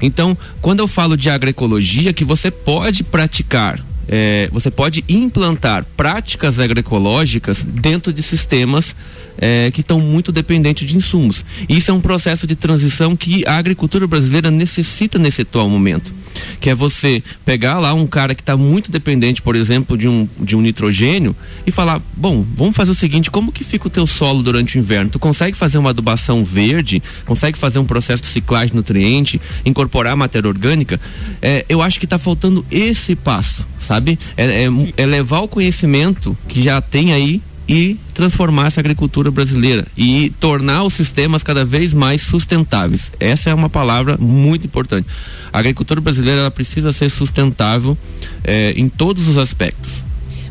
então 0.00 0.36
quando 0.60 0.80
eu 0.80 0.88
falo 0.88 1.16
de 1.16 1.28
agroecologia 1.30 2.12
que 2.12 2.24
você 2.24 2.50
pode 2.50 3.02
praticar 3.04 3.80
é, 4.12 4.48
você 4.52 4.70
pode 4.72 5.04
implantar 5.08 5.86
práticas 5.96 6.58
agroecológicas 6.58 7.62
dentro 7.62 8.12
de 8.12 8.22
sistemas 8.22 8.96
é, 9.38 9.70
que 9.70 9.82
estão 9.82 10.00
muito 10.00 10.32
dependentes 10.32 10.88
de 10.88 10.96
insumos. 10.96 11.44
Isso 11.68 11.92
é 11.92 11.94
um 11.94 12.00
processo 12.00 12.44
de 12.44 12.56
transição 12.56 13.14
que 13.14 13.46
a 13.46 13.56
agricultura 13.56 14.08
brasileira 14.08 14.50
necessita 14.50 15.16
nesse 15.16 15.42
atual 15.42 15.68
momento. 15.68 16.12
Que 16.60 16.70
é 16.70 16.74
você 16.74 17.22
pegar 17.44 17.78
lá 17.78 17.94
um 17.94 18.06
cara 18.06 18.34
que 18.34 18.42
está 18.42 18.56
muito 18.56 18.90
dependente, 18.90 19.42
por 19.42 19.56
exemplo, 19.56 19.96
de 19.96 20.08
um, 20.08 20.28
de 20.38 20.56
um 20.56 20.60
nitrogênio 20.60 21.34
e 21.66 21.70
falar: 21.70 22.00
bom, 22.16 22.44
vamos 22.54 22.76
fazer 22.76 22.90
o 22.90 22.94
seguinte, 22.94 23.30
como 23.30 23.52
que 23.52 23.64
fica 23.64 23.86
o 23.86 23.90
teu 23.90 24.06
solo 24.06 24.42
durante 24.42 24.76
o 24.76 24.78
inverno? 24.78 25.10
Tu 25.10 25.18
consegue 25.18 25.56
fazer 25.56 25.78
uma 25.78 25.90
adubação 25.90 26.44
verde? 26.44 27.02
Consegue 27.26 27.58
fazer 27.58 27.78
um 27.78 27.84
processo 27.84 28.22
de 28.22 28.28
ciclagem 28.28 28.70
de 28.70 28.76
nutriente? 28.76 29.40
Incorporar 29.64 30.16
matéria 30.16 30.48
orgânica? 30.48 31.00
É, 31.40 31.64
eu 31.68 31.82
acho 31.82 31.98
que 31.98 32.06
está 32.06 32.18
faltando 32.18 32.64
esse 32.70 33.14
passo, 33.14 33.66
sabe? 33.80 34.18
É, 34.36 34.64
é, 34.64 34.68
é 34.96 35.06
levar 35.06 35.40
o 35.40 35.48
conhecimento 35.48 36.36
que 36.48 36.62
já 36.62 36.80
tem 36.80 37.12
aí 37.12 37.40
e 37.70 37.96
transformar 38.12 38.66
essa 38.66 38.80
agricultura 38.80 39.30
brasileira 39.30 39.86
e 39.96 40.30
tornar 40.40 40.82
os 40.82 40.92
sistemas 40.92 41.44
cada 41.44 41.64
vez 41.64 41.94
mais 41.94 42.20
sustentáveis. 42.20 43.12
Essa 43.20 43.50
é 43.50 43.54
uma 43.54 43.68
palavra 43.68 44.16
muito 44.18 44.66
importante. 44.66 45.06
A 45.52 45.60
agricultura 45.60 46.00
brasileira 46.00 46.50
precisa 46.50 46.92
ser 46.92 47.08
sustentável 47.10 47.96
eh, 48.42 48.74
em 48.76 48.88
todos 48.88 49.28
os 49.28 49.38
aspectos. 49.38 50.09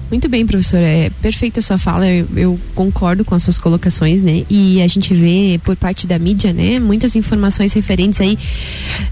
Muito 0.10 0.28
bem, 0.28 0.44
professor. 0.44 0.80
É 0.80 1.12
perfeita 1.22 1.60
a 1.60 1.64
sua 1.64 1.78
fala. 1.78 2.08
Eu, 2.08 2.28
eu, 2.36 2.60
concordo 2.74 3.24
com 3.24 3.36
as 3.36 3.44
suas 3.44 3.60
colocações, 3.60 4.22
né? 4.22 4.44
E 4.50 4.82
a 4.82 4.88
gente 4.88 5.14
vê 5.14 5.60
por 5.64 5.76
parte 5.76 6.08
da 6.08 6.18
mídia, 6.18 6.52
né? 6.52 6.80
Muitas 6.80 7.16
informações 7.16 7.74
referentes 7.74 8.20
aí, 8.20 8.38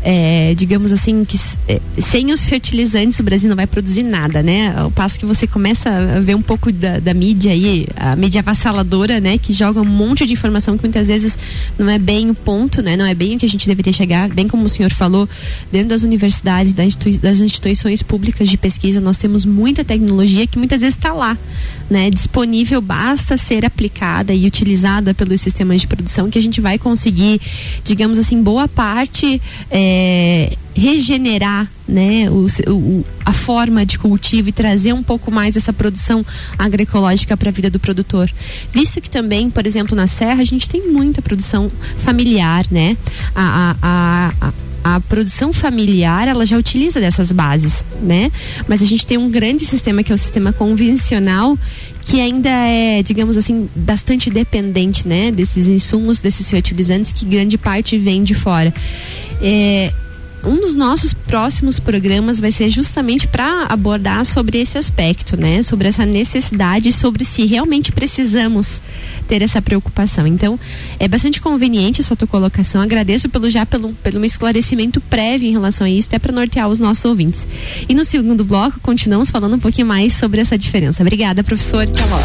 é, 0.01 0.55
digamos 0.55 0.91
assim, 0.91 1.23
que 1.23 1.39
é, 1.67 1.79
sem 2.01 2.31
os 2.31 2.49
fertilizantes 2.49 3.19
o 3.19 3.23
Brasil 3.23 3.47
não 3.47 3.55
vai 3.55 3.67
produzir 3.67 4.01
nada, 4.01 4.41
né? 4.41 4.73
Ao 4.75 4.89
passo 4.89 5.19
que 5.19 5.25
você 5.25 5.45
começa 5.45 5.89
a 5.89 6.19
ver 6.19 6.35
um 6.35 6.41
pouco 6.41 6.71
da, 6.71 6.99
da 6.99 7.13
mídia 7.13 7.51
aí, 7.51 7.87
a 7.95 8.15
mídia 8.15 8.41
avassaladora, 8.41 9.19
né? 9.19 9.37
Que 9.37 9.53
joga 9.53 9.79
um 9.79 9.85
monte 9.85 10.25
de 10.25 10.33
informação 10.33 10.77
que 10.77 10.83
muitas 10.83 11.05
vezes 11.05 11.37
não 11.77 11.87
é 11.87 11.99
bem 11.99 12.31
o 12.31 12.33
ponto, 12.33 12.81
né? 12.81 12.97
Não 12.97 13.05
é 13.05 13.13
bem 13.13 13.35
o 13.35 13.39
que 13.39 13.45
a 13.45 13.49
gente 13.49 13.67
deveria 13.67 13.93
chegar. 13.93 14.29
Bem 14.29 14.47
como 14.47 14.65
o 14.65 14.69
senhor 14.69 14.91
falou, 14.91 15.29
dentro 15.71 15.89
das 15.89 16.01
universidades, 16.01 16.73
das 16.73 17.39
instituições 17.39 18.01
públicas 18.01 18.49
de 18.49 18.57
pesquisa, 18.57 18.99
nós 18.99 19.19
temos 19.19 19.45
muita 19.45 19.85
tecnologia 19.85 20.47
que 20.47 20.57
muitas 20.57 20.81
vezes 20.81 20.86
está 20.87 21.13
lá, 21.13 21.37
né, 21.89 22.09
disponível, 22.09 22.81
basta 22.81 23.37
ser 23.37 23.65
aplicada 23.65 24.33
e 24.33 24.45
utilizada 24.45 25.13
pelos 25.13 25.41
sistemas 25.41 25.81
de 25.81 25.87
produção 25.87 26.29
que 26.29 26.37
a 26.37 26.41
gente 26.41 26.59
vai 26.59 26.77
conseguir, 26.77 27.39
digamos 27.83 28.17
assim, 28.17 28.41
boa 28.41 28.67
parte 28.67 29.41
é, 29.71 30.55
regenerar 30.75 31.69
né, 31.87 32.29
o, 32.29 32.47
o, 32.71 33.05
a 33.25 33.31
forma 33.31 33.85
de 33.85 33.97
cultivo 33.97 34.49
e 34.49 34.51
trazer 34.51 34.93
um 34.93 35.01
pouco 35.01 35.31
mais 35.31 35.55
essa 35.55 35.71
produção 35.71 36.25
agroecológica 36.57 37.37
para 37.37 37.49
a 37.49 37.51
vida 37.51 37.69
do 37.69 37.79
produtor. 37.79 38.29
Visto 38.71 39.01
que 39.01 39.09
também, 39.09 39.49
por 39.49 39.65
exemplo, 39.65 39.95
na 39.95 40.05
Serra, 40.05 40.41
a 40.41 40.45
gente 40.45 40.67
tem 40.67 40.91
muita 40.91 41.21
produção 41.21 41.71
familiar, 41.97 42.65
né? 42.69 42.97
a, 43.33 43.75
a, 43.81 44.33
a, 44.41 44.47
a 44.49 44.66
a 44.95 44.99
produção 45.01 45.51
familiar 45.51 46.27
ela 46.27 46.45
já 46.45 46.57
utiliza 46.57 46.99
dessas 46.99 47.31
bases, 47.31 47.83
né? 48.01 48.31
Mas 48.67 48.81
a 48.81 48.85
gente 48.85 49.05
tem 49.05 49.17
um 49.17 49.29
grande 49.29 49.65
sistema 49.65 50.03
que 50.03 50.11
é 50.11 50.15
o 50.15 50.17
sistema 50.17 50.53
convencional 50.53 51.57
que 52.01 52.21
ainda 52.21 52.49
é, 52.49 53.03
digamos 53.03 53.35
assim, 53.35 53.69
bastante 53.75 54.29
dependente, 54.29 55.05
né? 55.05 55.29
Desses 55.29 55.67
insumos, 55.67 56.21
desses 56.21 56.49
fertilizantes 56.49 57.11
que 57.11 57.25
grande 57.25 57.57
parte 57.57 57.97
vem 57.97 58.23
de 58.23 58.33
fora. 58.33 58.73
É, 59.41 59.91
um 60.47 60.59
dos 60.61 60.75
nossos 60.75 61.13
próximos 61.13 61.79
programas 61.79 62.39
vai 62.39 62.51
ser 62.51 62.69
justamente 62.69 63.27
para 63.27 63.65
abordar 63.69 64.25
sobre 64.25 64.59
esse 64.59 64.77
aspecto, 64.77 65.35
né? 65.35 65.61
Sobre 65.61 65.87
essa 65.89 66.05
necessidade, 66.05 66.93
sobre 66.93 67.25
se 67.25 67.45
realmente 67.45 67.91
precisamos 67.91 68.81
ter 69.27 69.41
essa 69.41 69.61
preocupação. 69.61 70.25
Então, 70.25 70.57
é 70.99 71.07
bastante 71.07 71.41
conveniente 71.41 72.01
essa 72.01 72.15
tua 72.15 72.27
colocação. 72.27 72.81
Agradeço 72.81 73.27
pelo 73.27 73.49
já 73.49 73.65
pelo, 73.65 73.93
pelo 73.95 74.23
esclarecimento 74.23 75.01
prévio 75.01 75.49
em 75.49 75.51
relação 75.51 75.85
a 75.85 75.89
isso, 75.89 76.07
até 76.07 76.17
para 76.17 76.31
nortear 76.31 76.69
os 76.69 76.79
nossos 76.79 77.03
ouvintes. 77.03 77.45
E 77.87 77.93
no 77.93 78.05
segundo 78.05 78.45
bloco, 78.45 78.79
continuamos 78.79 79.29
falando 79.29 79.55
um 79.55 79.59
pouquinho 79.59 79.87
mais 79.87 80.13
sobre 80.13 80.39
essa 80.39 80.57
diferença. 80.57 81.03
Obrigada, 81.03 81.43
professor. 81.43 81.83
Até 81.83 82.05
logo. 82.05 82.23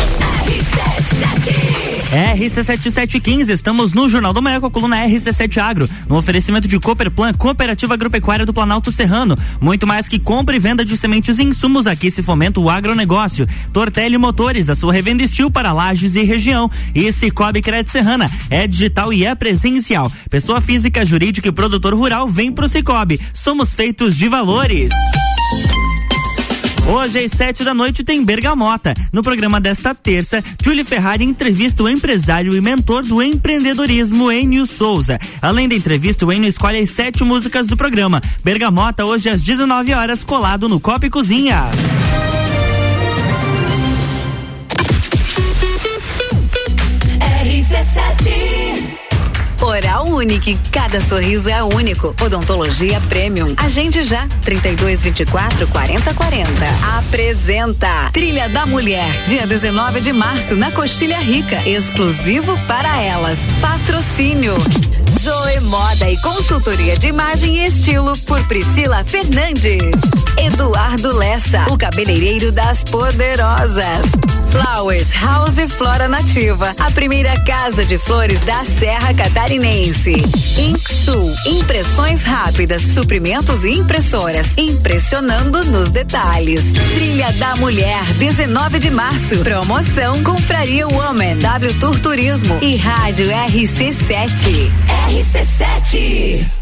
RC7715, 2.12 3.48
estamos 3.48 3.94
no 3.94 4.06
Jornal 4.06 4.34
do 4.34 4.42
Manhã 4.42 4.60
com 4.60 4.66
a 4.66 4.70
coluna 4.70 5.02
RC7 5.06 5.56
Agro, 5.56 5.88
no 6.06 6.18
oferecimento 6.18 6.68
de 6.68 6.78
Cooperplan, 6.78 7.32
Cooperativa 7.32 7.94
Agropecuária 7.94 8.44
do 8.44 8.52
Planalto 8.52 8.92
Serrano. 8.92 9.34
Muito 9.58 9.86
mais 9.86 10.08
que 10.08 10.18
compra 10.18 10.54
e 10.54 10.58
venda 10.58 10.84
de 10.84 10.94
sementes 10.94 11.38
e 11.38 11.42
insumos, 11.42 11.86
aqui 11.86 12.10
se 12.10 12.22
fomenta 12.22 12.60
o 12.60 12.68
agronegócio. 12.68 13.46
Tortelli 13.72 14.18
Motores, 14.18 14.68
a 14.68 14.76
sua 14.76 14.92
revenda 14.92 15.22
estil 15.22 15.50
para 15.50 15.72
lajes 15.72 16.14
e 16.14 16.22
região. 16.22 16.70
E 16.94 17.10
Cicobi 17.10 17.62
Crédito 17.62 17.90
Serrana, 17.90 18.30
é 18.50 18.66
digital 18.66 19.10
e 19.10 19.24
é 19.24 19.34
presencial. 19.34 20.12
Pessoa 20.30 20.60
física, 20.60 21.06
jurídica 21.06 21.48
e 21.48 21.52
produtor 21.52 21.94
rural, 21.94 22.28
vem 22.28 22.52
pro 22.52 22.68
Cicobi. 22.68 23.18
Somos 23.32 23.72
feitos 23.72 24.14
de 24.16 24.28
valores. 24.28 24.90
Hoje 26.92 27.24
às 27.24 27.32
sete 27.32 27.64
da 27.64 27.72
noite 27.72 28.04
tem 28.04 28.22
Bergamota. 28.22 28.92
No 29.10 29.22
programa 29.22 29.58
desta 29.58 29.94
terça, 29.94 30.44
Julie 30.62 30.84
Ferrari 30.84 31.24
entrevista 31.24 31.82
o 31.82 31.88
empresário 31.88 32.54
e 32.54 32.60
mentor 32.60 33.02
do 33.02 33.22
empreendedorismo 33.22 34.30
Enio 34.30 34.66
Souza. 34.66 35.18
Além 35.40 35.66
da 35.66 35.74
entrevista, 35.74 36.26
o 36.26 36.30
Enio 36.30 36.50
escolhe 36.50 36.80
as 36.80 36.90
sete 36.90 37.24
músicas 37.24 37.66
do 37.66 37.78
programa. 37.78 38.20
Bergamota 38.44 39.06
hoje 39.06 39.30
às 39.30 39.40
19 39.40 39.94
horas 39.94 40.22
colado 40.22 40.68
no 40.68 40.78
Copa 40.78 41.06
e 41.06 41.10
Cozinha. 41.10 41.70
Oral 49.72 50.06
Unique. 50.06 50.58
Cada 50.70 51.00
sorriso 51.00 51.48
é 51.48 51.62
único. 51.64 52.14
Odontologia 52.20 53.00
Premium. 53.08 53.54
Agende 53.56 54.02
já. 54.02 54.28
32 54.42 55.02
24 55.02 55.66
40 55.66 56.12
40. 56.12 56.50
Apresenta 56.98 58.10
Trilha 58.12 58.50
da 58.50 58.66
Mulher. 58.66 59.22
Dia 59.22 59.46
19 59.46 60.00
de 60.00 60.12
março 60.12 60.54
na 60.54 60.70
Coxilha 60.70 61.18
Rica. 61.18 61.66
Exclusivo 61.66 62.54
para 62.66 63.00
elas. 63.00 63.38
Patrocínio. 63.62 64.56
Zoe 65.18 65.60
Moda 65.60 66.10
e 66.10 66.20
consultoria 66.20 66.98
de 66.98 67.06
imagem 67.06 67.62
e 67.62 67.66
estilo 67.66 68.16
por 68.26 68.46
Priscila 68.48 69.02
Fernandes. 69.04 69.80
Eduardo 70.36 71.16
Lessa, 71.16 71.64
o 71.70 71.78
cabeleireiro 71.78 72.52
das 72.52 72.84
poderosas. 72.84 74.02
Flowers 74.52 75.10
House 75.12 75.58
Flora 75.70 76.06
Nativa, 76.08 76.74
a 76.78 76.90
primeira 76.90 77.40
casa 77.40 77.86
de 77.86 77.96
flores 77.96 78.40
da 78.42 78.62
Serra 78.78 79.14
Catarinense. 79.14 80.12
Inksul, 80.58 81.34
impressões 81.46 82.22
rápidas, 82.22 82.82
suprimentos 82.82 83.64
e 83.64 83.70
impressoras, 83.78 84.48
impressionando 84.58 85.64
nos 85.64 85.90
detalhes. 85.90 86.60
Trilha 86.94 87.32
da 87.32 87.56
Mulher, 87.56 88.04
19 88.18 88.78
de 88.78 88.90
março. 88.90 89.38
Promoção 89.38 90.22
Confraria 90.22 90.86
Woman, 90.86 91.38
W 91.38 91.80
Tour 91.80 91.98
Turismo 91.98 92.58
e 92.60 92.76
Rádio 92.76 93.28
RC7. 93.28 94.70
RC7. 95.08 96.61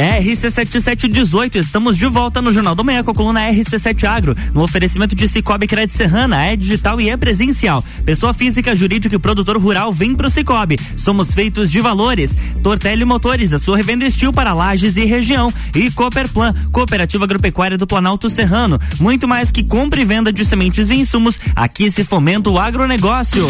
RC7718, 0.00 1.56
estamos 1.56 1.98
de 1.98 2.06
volta 2.06 2.40
no 2.40 2.50
Jornal 2.50 2.74
do 2.74 2.82
Manhã 2.82 3.04
com 3.04 3.10
a 3.10 3.14
coluna 3.14 3.50
RC7 3.50 4.04
Agro, 4.04 4.34
no 4.54 4.62
oferecimento 4.62 5.14
de 5.14 5.28
Cicobi 5.28 5.66
Crédito 5.66 5.94
Serrana, 5.94 6.42
é 6.46 6.56
digital 6.56 6.98
e 7.02 7.10
é 7.10 7.16
presencial. 7.18 7.84
Pessoa 8.02 8.32
física, 8.32 8.74
jurídica 8.74 9.14
e 9.14 9.18
produtor 9.18 9.58
rural 9.58 9.92
vem 9.92 10.14
pro 10.14 10.30
Cicobi. 10.30 10.78
Somos 10.96 11.34
feitos 11.34 11.70
de 11.70 11.80
valores. 11.80 12.34
Tortelli 12.62 13.04
Motores, 13.04 13.52
a 13.52 13.58
sua 13.58 13.76
revenda 13.76 14.06
estil 14.06 14.32
para 14.32 14.54
lajes 14.54 14.96
e 14.96 15.04
região. 15.04 15.52
E 15.74 15.90
Cooperplan, 15.90 16.54
Cooperativa 16.72 17.24
Agropecuária 17.24 17.76
do 17.76 17.86
Planalto 17.86 18.30
Serrano. 18.30 18.80
Muito 18.98 19.28
mais 19.28 19.50
que 19.50 19.62
compra 19.62 20.00
e 20.00 20.04
venda 20.06 20.32
de 20.32 20.46
sementes 20.46 20.88
e 20.88 20.94
insumos, 20.94 21.38
aqui 21.54 21.90
se 21.90 22.04
fomenta 22.04 22.48
o 22.48 22.58
agronegócio. 22.58 23.46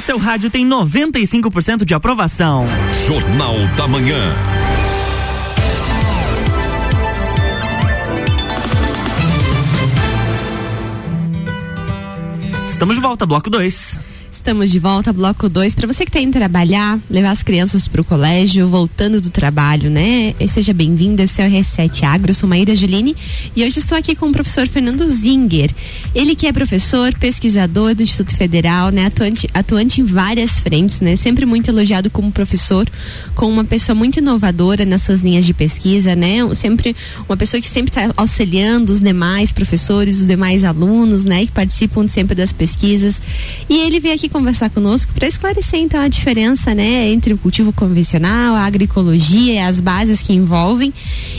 A 0.00 0.02
número 0.02 0.06
1 0.06 0.06
no 0.06 0.06
seu 0.06 0.18
rádio 0.18 0.50
tem 0.50 0.66
95% 0.66 1.84
de 1.84 1.92
aprovação. 1.92 2.66
Jornal 3.06 3.54
da 3.76 3.86
Manhã. 3.86 4.18
Estamos 12.66 12.96
de 12.96 13.02
volta, 13.02 13.26
bloco 13.26 13.50
2. 13.50 14.09
Estamos 14.40 14.70
de 14.70 14.78
volta, 14.78 15.12
bloco 15.12 15.50
2. 15.50 15.74
Para 15.74 15.86
você 15.86 16.02
que 16.02 16.08
está 16.08 16.18
indo 16.18 16.32
trabalhar, 16.32 16.98
levar 17.10 17.30
as 17.30 17.42
crianças 17.42 17.86
para 17.86 18.00
o 18.00 18.04
colégio, 18.04 18.66
voltando 18.66 19.20
do 19.20 19.28
trabalho, 19.28 19.90
né? 19.90 20.34
E 20.40 20.48
seja 20.48 20.72
bem-vindo, 20.72 21.20
esse 21.20 21.42
é 21.42 21.46
o 21.46 21.50
R7 21.50 22.04
Agro, 22.04 22.32
sou 22.32 22.48
Maíra 22.48 22.74
Juline 22.74 23.14
e 23.54 23.62
hoje 23.62 23.80
estou 23.80 23.98
aqui 23.98 24.14
com 24.14 24.26
o 24.26 24.32
professor 24.32 24.66
Fernando 24.66 25.06
Zinger. 25.06 25.70
Ele 26.14 26.34
que 26.34 26.46
é 26.46 26.52
professor, 26.52 27.14
pesquisador 27.14 27.94
do 27.94 28.02
Instituto 28.02 28.34
Federal, 28.34 28.88
né? 28.88 29.06
Atuante, 29.06 29.46
atuante 29.52 30.00
em 30.00 30.04
várias 30.04 30.58
frentes, 30.58 31.00
né? 31.00 31.16
Sempre 31.16 31.44
muito 31.44 31.68
elogiado 31.68 32.08
como 32.08 32.32
professor, 32.32 32.88
como 33.34 33.52
uma 33.52 33.64
pessoa 33.64 33.94
muito 33.94 34.20
inovadora 34.20 34.86
nas 34.86 35.02
suas 35.02 35.20
linhas 35.20 35.44
de 35.44 35.52
pesquisa, 35.52 36.16
né? 36.16 36.38
Sempre 36.54 36.96
uma 37.28 37.36
pessoa 37.36 37.60
que 37.60 37.68
sempre 37.68 37.90
está 37.90 38.10
auxiliando 38.16 38.90
os 38.90 39.00
demais 39.00 39.52
professores, 39.52 40.20
os 40.20 40.26
demais 40.26 40.64
alunos, 40.64 41.24
né? 41.24 41.44
Que 41.44 41.52
participam 41.52 42.08
sempre 42.08 42.34
das 42.34 42.54
pesquisas. 42.54 43.20
E 43.68 43.80
ele 43.80 44.00
veio 44.00 44.14
aqui 44.14 44.29
conversar 44.30 44.70
conosco 44.70 45.12
para 45.12 45.28
esclarecer 45.28 45.80
então 45.80 46.00
a 46.00 46.08
diferença, 46.08 46.74
né, 46.74 47.08
entre 47.08 47.34
o 47.34 47.38
cultivo 47.38 47.72
convencional, 47.72 48.54
a 48.54 48.64
agroecologia 48.64 49.54
e 49.54 49.58
as 49.58 49.80
bases 49.80 50.22
que 50.22 50.32
envolvem. 50.32 50.92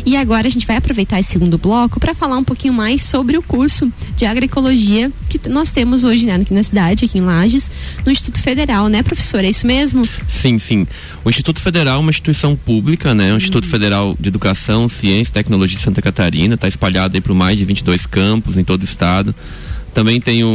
E 0.06 0.16
agora 0.16 0.48
a 0.48 0.52
gente 0.52 0.68
vai 0.68 0.76
aproveitar 0.76 1.20
esse 1.20 1.32
segundo 1.32 1.58
bloco 1.58 2.00
para 2.00 2.14
falar 2.14 2.38
um 2.38 2.44
pouquinho 2.44 2.74
mais 2.74 3.02
sobre 3.04 3.38
o 3.38 3.42
curso 3.42 3.92
de 4.16 4.26
agroecologia 4.26 5.12
que 5.30 5.50
nós 5.50 5.72
temos 5.72 6.04
hoje 6.04 6.26
né, 6.26 6.36
aqui 6.36 6.54
na 6.54 6.64
cidade, 6.64 7.06
aqui 7.06 7.18
em 7.18 7.22
Lages, 7.22 7.72
no 8.06 8.12
Instituto 8.12 8.40
Federal, 8.40 8.88
né, 8.88 9.02
professor? 9.02 9.44
É 9.44 9.50
isso 9.50 9.66
mesmo? 9.66 10.08
Sim, 10.28 10.60
sim. 10.60 10.88
O 11.24 11.30
Instituto 11.30 11.60
Federal 11.62 11.98
é 11.98 12.00
uma 12.00 12.12
instituição 12.12 12.56
pública, 12.56 13.14
né? 13.14 13.34
O 13.34 13.38
Instituto 13.38 13.66
uhum. 13.66 13.72
Federal 13.72 14.18
de 14.20 14.28
Educação, 14.28 14.90
Ciência 14.90 15.32
e 15.32 15.34
Tecnologia 15.34 15.78
de 15.78 15.84
Santa 15.84 16.02
Catarina, 16.02 16.56
está 16.56 16.68
espalhado 16.68 17.16
aí 17.16 17.22
por 17.22 17.34
mais 17.34 17.58
de 17.58 17.66
22 17.66 18.06
campos 18.06 18.58
em 18.58 18.64
todo 18.64 18.82
o 18.82 18.86
estado. 18.86 19.34
Também 19.94 20.20
tem 20.22 20.44
um, 20.44 20.50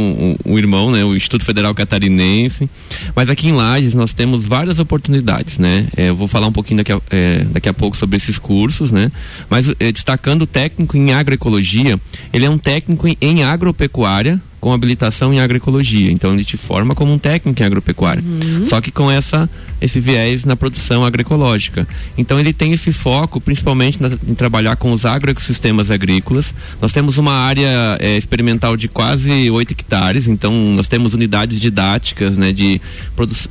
um, 0.45 0.53
um, 0.53 0.57
irmão, 0.57 0.91
né, 0.91 1.03
o 1.05 1.15
Instituto 1.15 1.45
Federal 1.45 1.73
Catarinense. 1.75 2.69
Mas 3.15 3.29
aqui 3.29 3.47
em 3.47 3.53
Lages 3.53 3.93
nós 3.93 4.13
temos 4.13 4.45
várias 4.45 4.79
oportunidades, 4.79 5.57
né? 5.57 5.87
É, 5.95 6.09
eu 6.09 6.15
vou 6.15 6.27
falar 6.27 6.47
um 6.47 6.51
pouquinho 6.51 6.77
daqui 6.77 6.91
a, 6.91 7.01
é, 7.09 7.43
daqui 7.45 7.69
a 7.69 7.73
pouco 7.73 7.95
sobre 7.95 8.17
esses 8.17 8.37
cursos, 8.37 8.91
né? 8.91 9.11
Mas 9.49 9.67
é, 9.79 9.91
destacando 9.91 10.43
o 10.43 10.47
técnico 10.47 10.97
em 10.97 11.13
agroecologia, 11.13 11.99
ele 12.33 12.45
é 12.45 12.49
um 12.49 12.57
técnico 12.57 13.07
em, 13.07 13.17
em 13.21 13.43
agropecuária, 13.43 14.41
com 14.59 14.73
habilitação 14.73 15.33
em 15.33 15.39
agroecologia. 15.39 16.11
Então 16.11 16.33
ele 16.33 16.43
te 16.43 16.57
forma 16.57 16.95
como 16.95 17.13
um 17.13 17.17
técnico 17.17 17.61
em 17.61 17.65
agropecuária. 17.65 18.23
Uhum. 18.23 18.65
Só 18.65 18.81
que 18.81 18.91
com 18.91 19.09
essa 19.09 19.49
esse 19.79 19.99
viés 19.99 20.43
na 20.43 20.55
produção 20.55 21.05
agroecológica. 21.05 21.87
Então 22.17 22.39
ele 22.39 22.51
tem 22.51 22.73
esse 22.73 22.91
foco 22.91 23.39
principalmente 23.39 24.01
na, 24.01 24.17
em 24.27 24.33
trabalhar 24.33 24.75
com 24.75 24.91
os 24.91 25.05
agroecossistemas 25.05 25.91
agrícolas. 25.91 26.53
Nós 26.81 26.91
temos 26.91 27.17
uma 27.17 27.33
área 27.33 27.97
é, 27.99 28.17
experimental 28.17 28.75
de 28.75 28.87
quase 28.87 29.49
8 29.49 29.71
hectares, 29.71 30.27
então 30.27 30.51
nós 30.75 30.87
temos 30.87 31.13
unidades 31.13 31.59
didáticas 31.59 32.37
né, 32.37 32.51
de, 32.51 32.81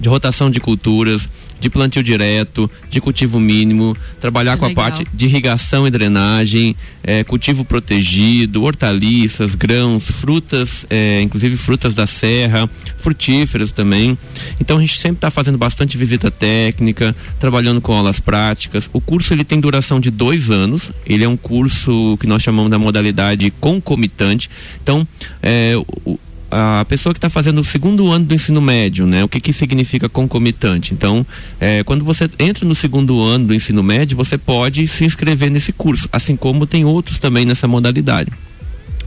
de 0.00 0.08
rotação 0.08 0.50
de 0.50 0.58
culturas, 0.58 1.28
de 1.60 1.70
plantio 1.70 2.02
direto, 2.02 2.70
de 2.90 3.00
cultivo 3.00 3.40
mínimo, 3.40 3.96
trabalhar 4.20 4.52
é 4.52 4.56
com 4.56 4.66
legal. 4.66 4.84
a 4.84 4.90
parte 4.90 5.06
de 5.12 5.26
irrigação 5.26 5.86
e 5.86 5.90
drenagem, 5.90 6.76
é, 7.02 7.24
cultivo 7.24 7.64
protegido, 7.64 8.62
hortaliças, 8.62 9.54
grãos, 9.54 10.10
frutas, 10.10 10.86
é, 10.90 11.20
inclusive 11.22 11.56
frutas 11.56 11.94
da 11.94 12.06
serra, 12.06 12.68
frutíferas 12.98 13.72
também. 13.72 14.16
Então 14.60 14.78
a 14.78 14.80
gente 14.80 14.98
sempre 14.98 15.18
está 15.18 15.30
fazendo 15.30 15.58
bastante 15.58 15.96
visita 15.96 16.30
técnica, 16.30 17.14
trabalhando 17.38 17.80
com 17.80 17.92
aulas 17.92 18.20
práticas. 18.20 18.88
O 18.92 19.00
curso 19.00 19.32
ele 19.32 19.44
tem 19.44 19.60
duração 19.60 20.00
de 20.00 20.10
dois 20.10 20.50
anos. 20.50 20.90
Ele 21.06 21.24
é 21.24 21.28
um 21.28 21.36
curso 21.36 22.16
que 22.20 22.26
nós 22.26 22.42
chamamos 22.42 22.70
da 22.70 22.78
modalidade 22.78 23.52
concomitante. 23.60 24.50
Então, 24.82 25.06
é, 25.42 25.74
o, 26.04 26.18
a 26.58 26.84
pessoa 26.86 27.12
que 27.12 27.18
está 27.18 27.28
fazendo 27.28 27.60
o 27.60 27.64
segundo 27.64 28.10
ano 28.10 28.24
do 28.24 28.34
ensino 28.34 28.62
médio, 28.62 29.06
né? 29.06 29.22
O 29.22 29.28
que 29.28 29.40
que 29.40 29.52
significa 29.52 30.08
concomitante? 30.08 30.94
Então, 30.94 31.26
é, 31.60 31.84
quando 31.84 32.02
você 32.02 32.30
entra 32.38 32.66
no 32.66 32.74
segundo 32.74 33.20
ano 33.20 33.48
do 33.48 33.54
ensino 33.54 33.82
médio, 33.82 34.16
você 34.16 34.38
pode 34.38 34.88
se 34.88 35.04
inscrever 35.04 35.50
nesse 35.50 35.70
curso, 35.70 36.08
assim 36.10 36.34
como 36.34 36.66
tem 36.66 36.82
outros 36.82 37.18
também 37.18 37.44
nessa 37.44 37.68
modalidade. 37.68 38.30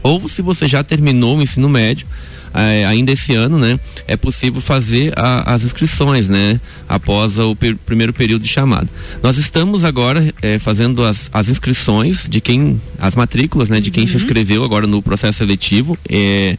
Ou 0.00 0.28
se 0.28 0.40
você 0.42 0.68
já 0.68 0.84
terminou 0.84 1.38
o 1.38 1.42
ensino 1.42 1.68
médio, 1.68 2.06
é, 2.54 2.86
ainda 2.86 3.10
esse 3.10 3.34
ano, 3.34 3.58
né, 3.58 3.80
é 4.06 4.16
possível 4.16 4.60
fazer 4.60 5.12
a, 5.16 5.52
as 5.52 5.64
inscrições, 5.64 6.28
né, 6.28 6.60
após 6.88 7.36
o 7.36 7.56
per, 7.56 7.76
primeiro 7.84 8.12
período 8.12 8.42
de 8.42 8.48
chamada. 8.48 8.88
Nós 9.24 9.38
estamos 9.38 9.84
agora 9.84 10.32
é, 10.40 10.56
fazendo 10.60 11.02
as, 11.02 11.28
as 11.32 11.48
inscrições 11.48 12.28
de 12.28 12.40
quem, 12.40 12.80
as 12.96 13.16
matrículas, 13.16 13.68
né, 13.68 13.80
de 13.80 13.90
quem 13.90 14.04
uhum. 14.04 14.08
se 14.08 14.16
inscreveu 14.16 14.62
agora 14.62 14.86
no 14.86 15.02
processo 15.02 15.38
seletivo. 15.38 15.98
É, 16.08 16.56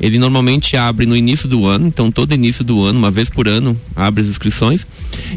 ele 0.00 0.18
normalmente 0.18 0.76
abre 0.76 1.06
no 1.06 1.16
início 1.16 1.48
do 1.48 1.66
ano, 1.66 1.86
então 1.86 2.10
todo 2.10 2.34
início 2.34 2.64
do 2.64 2.82
ano, 2.84 2.98
uma 2.98 3.10
vez 3.10 3.28
por 3.28 3.48
ano, 3.48 3.78
abre 3.94 4.22
as 4.22 4.28
inscrições. 4.28 4.86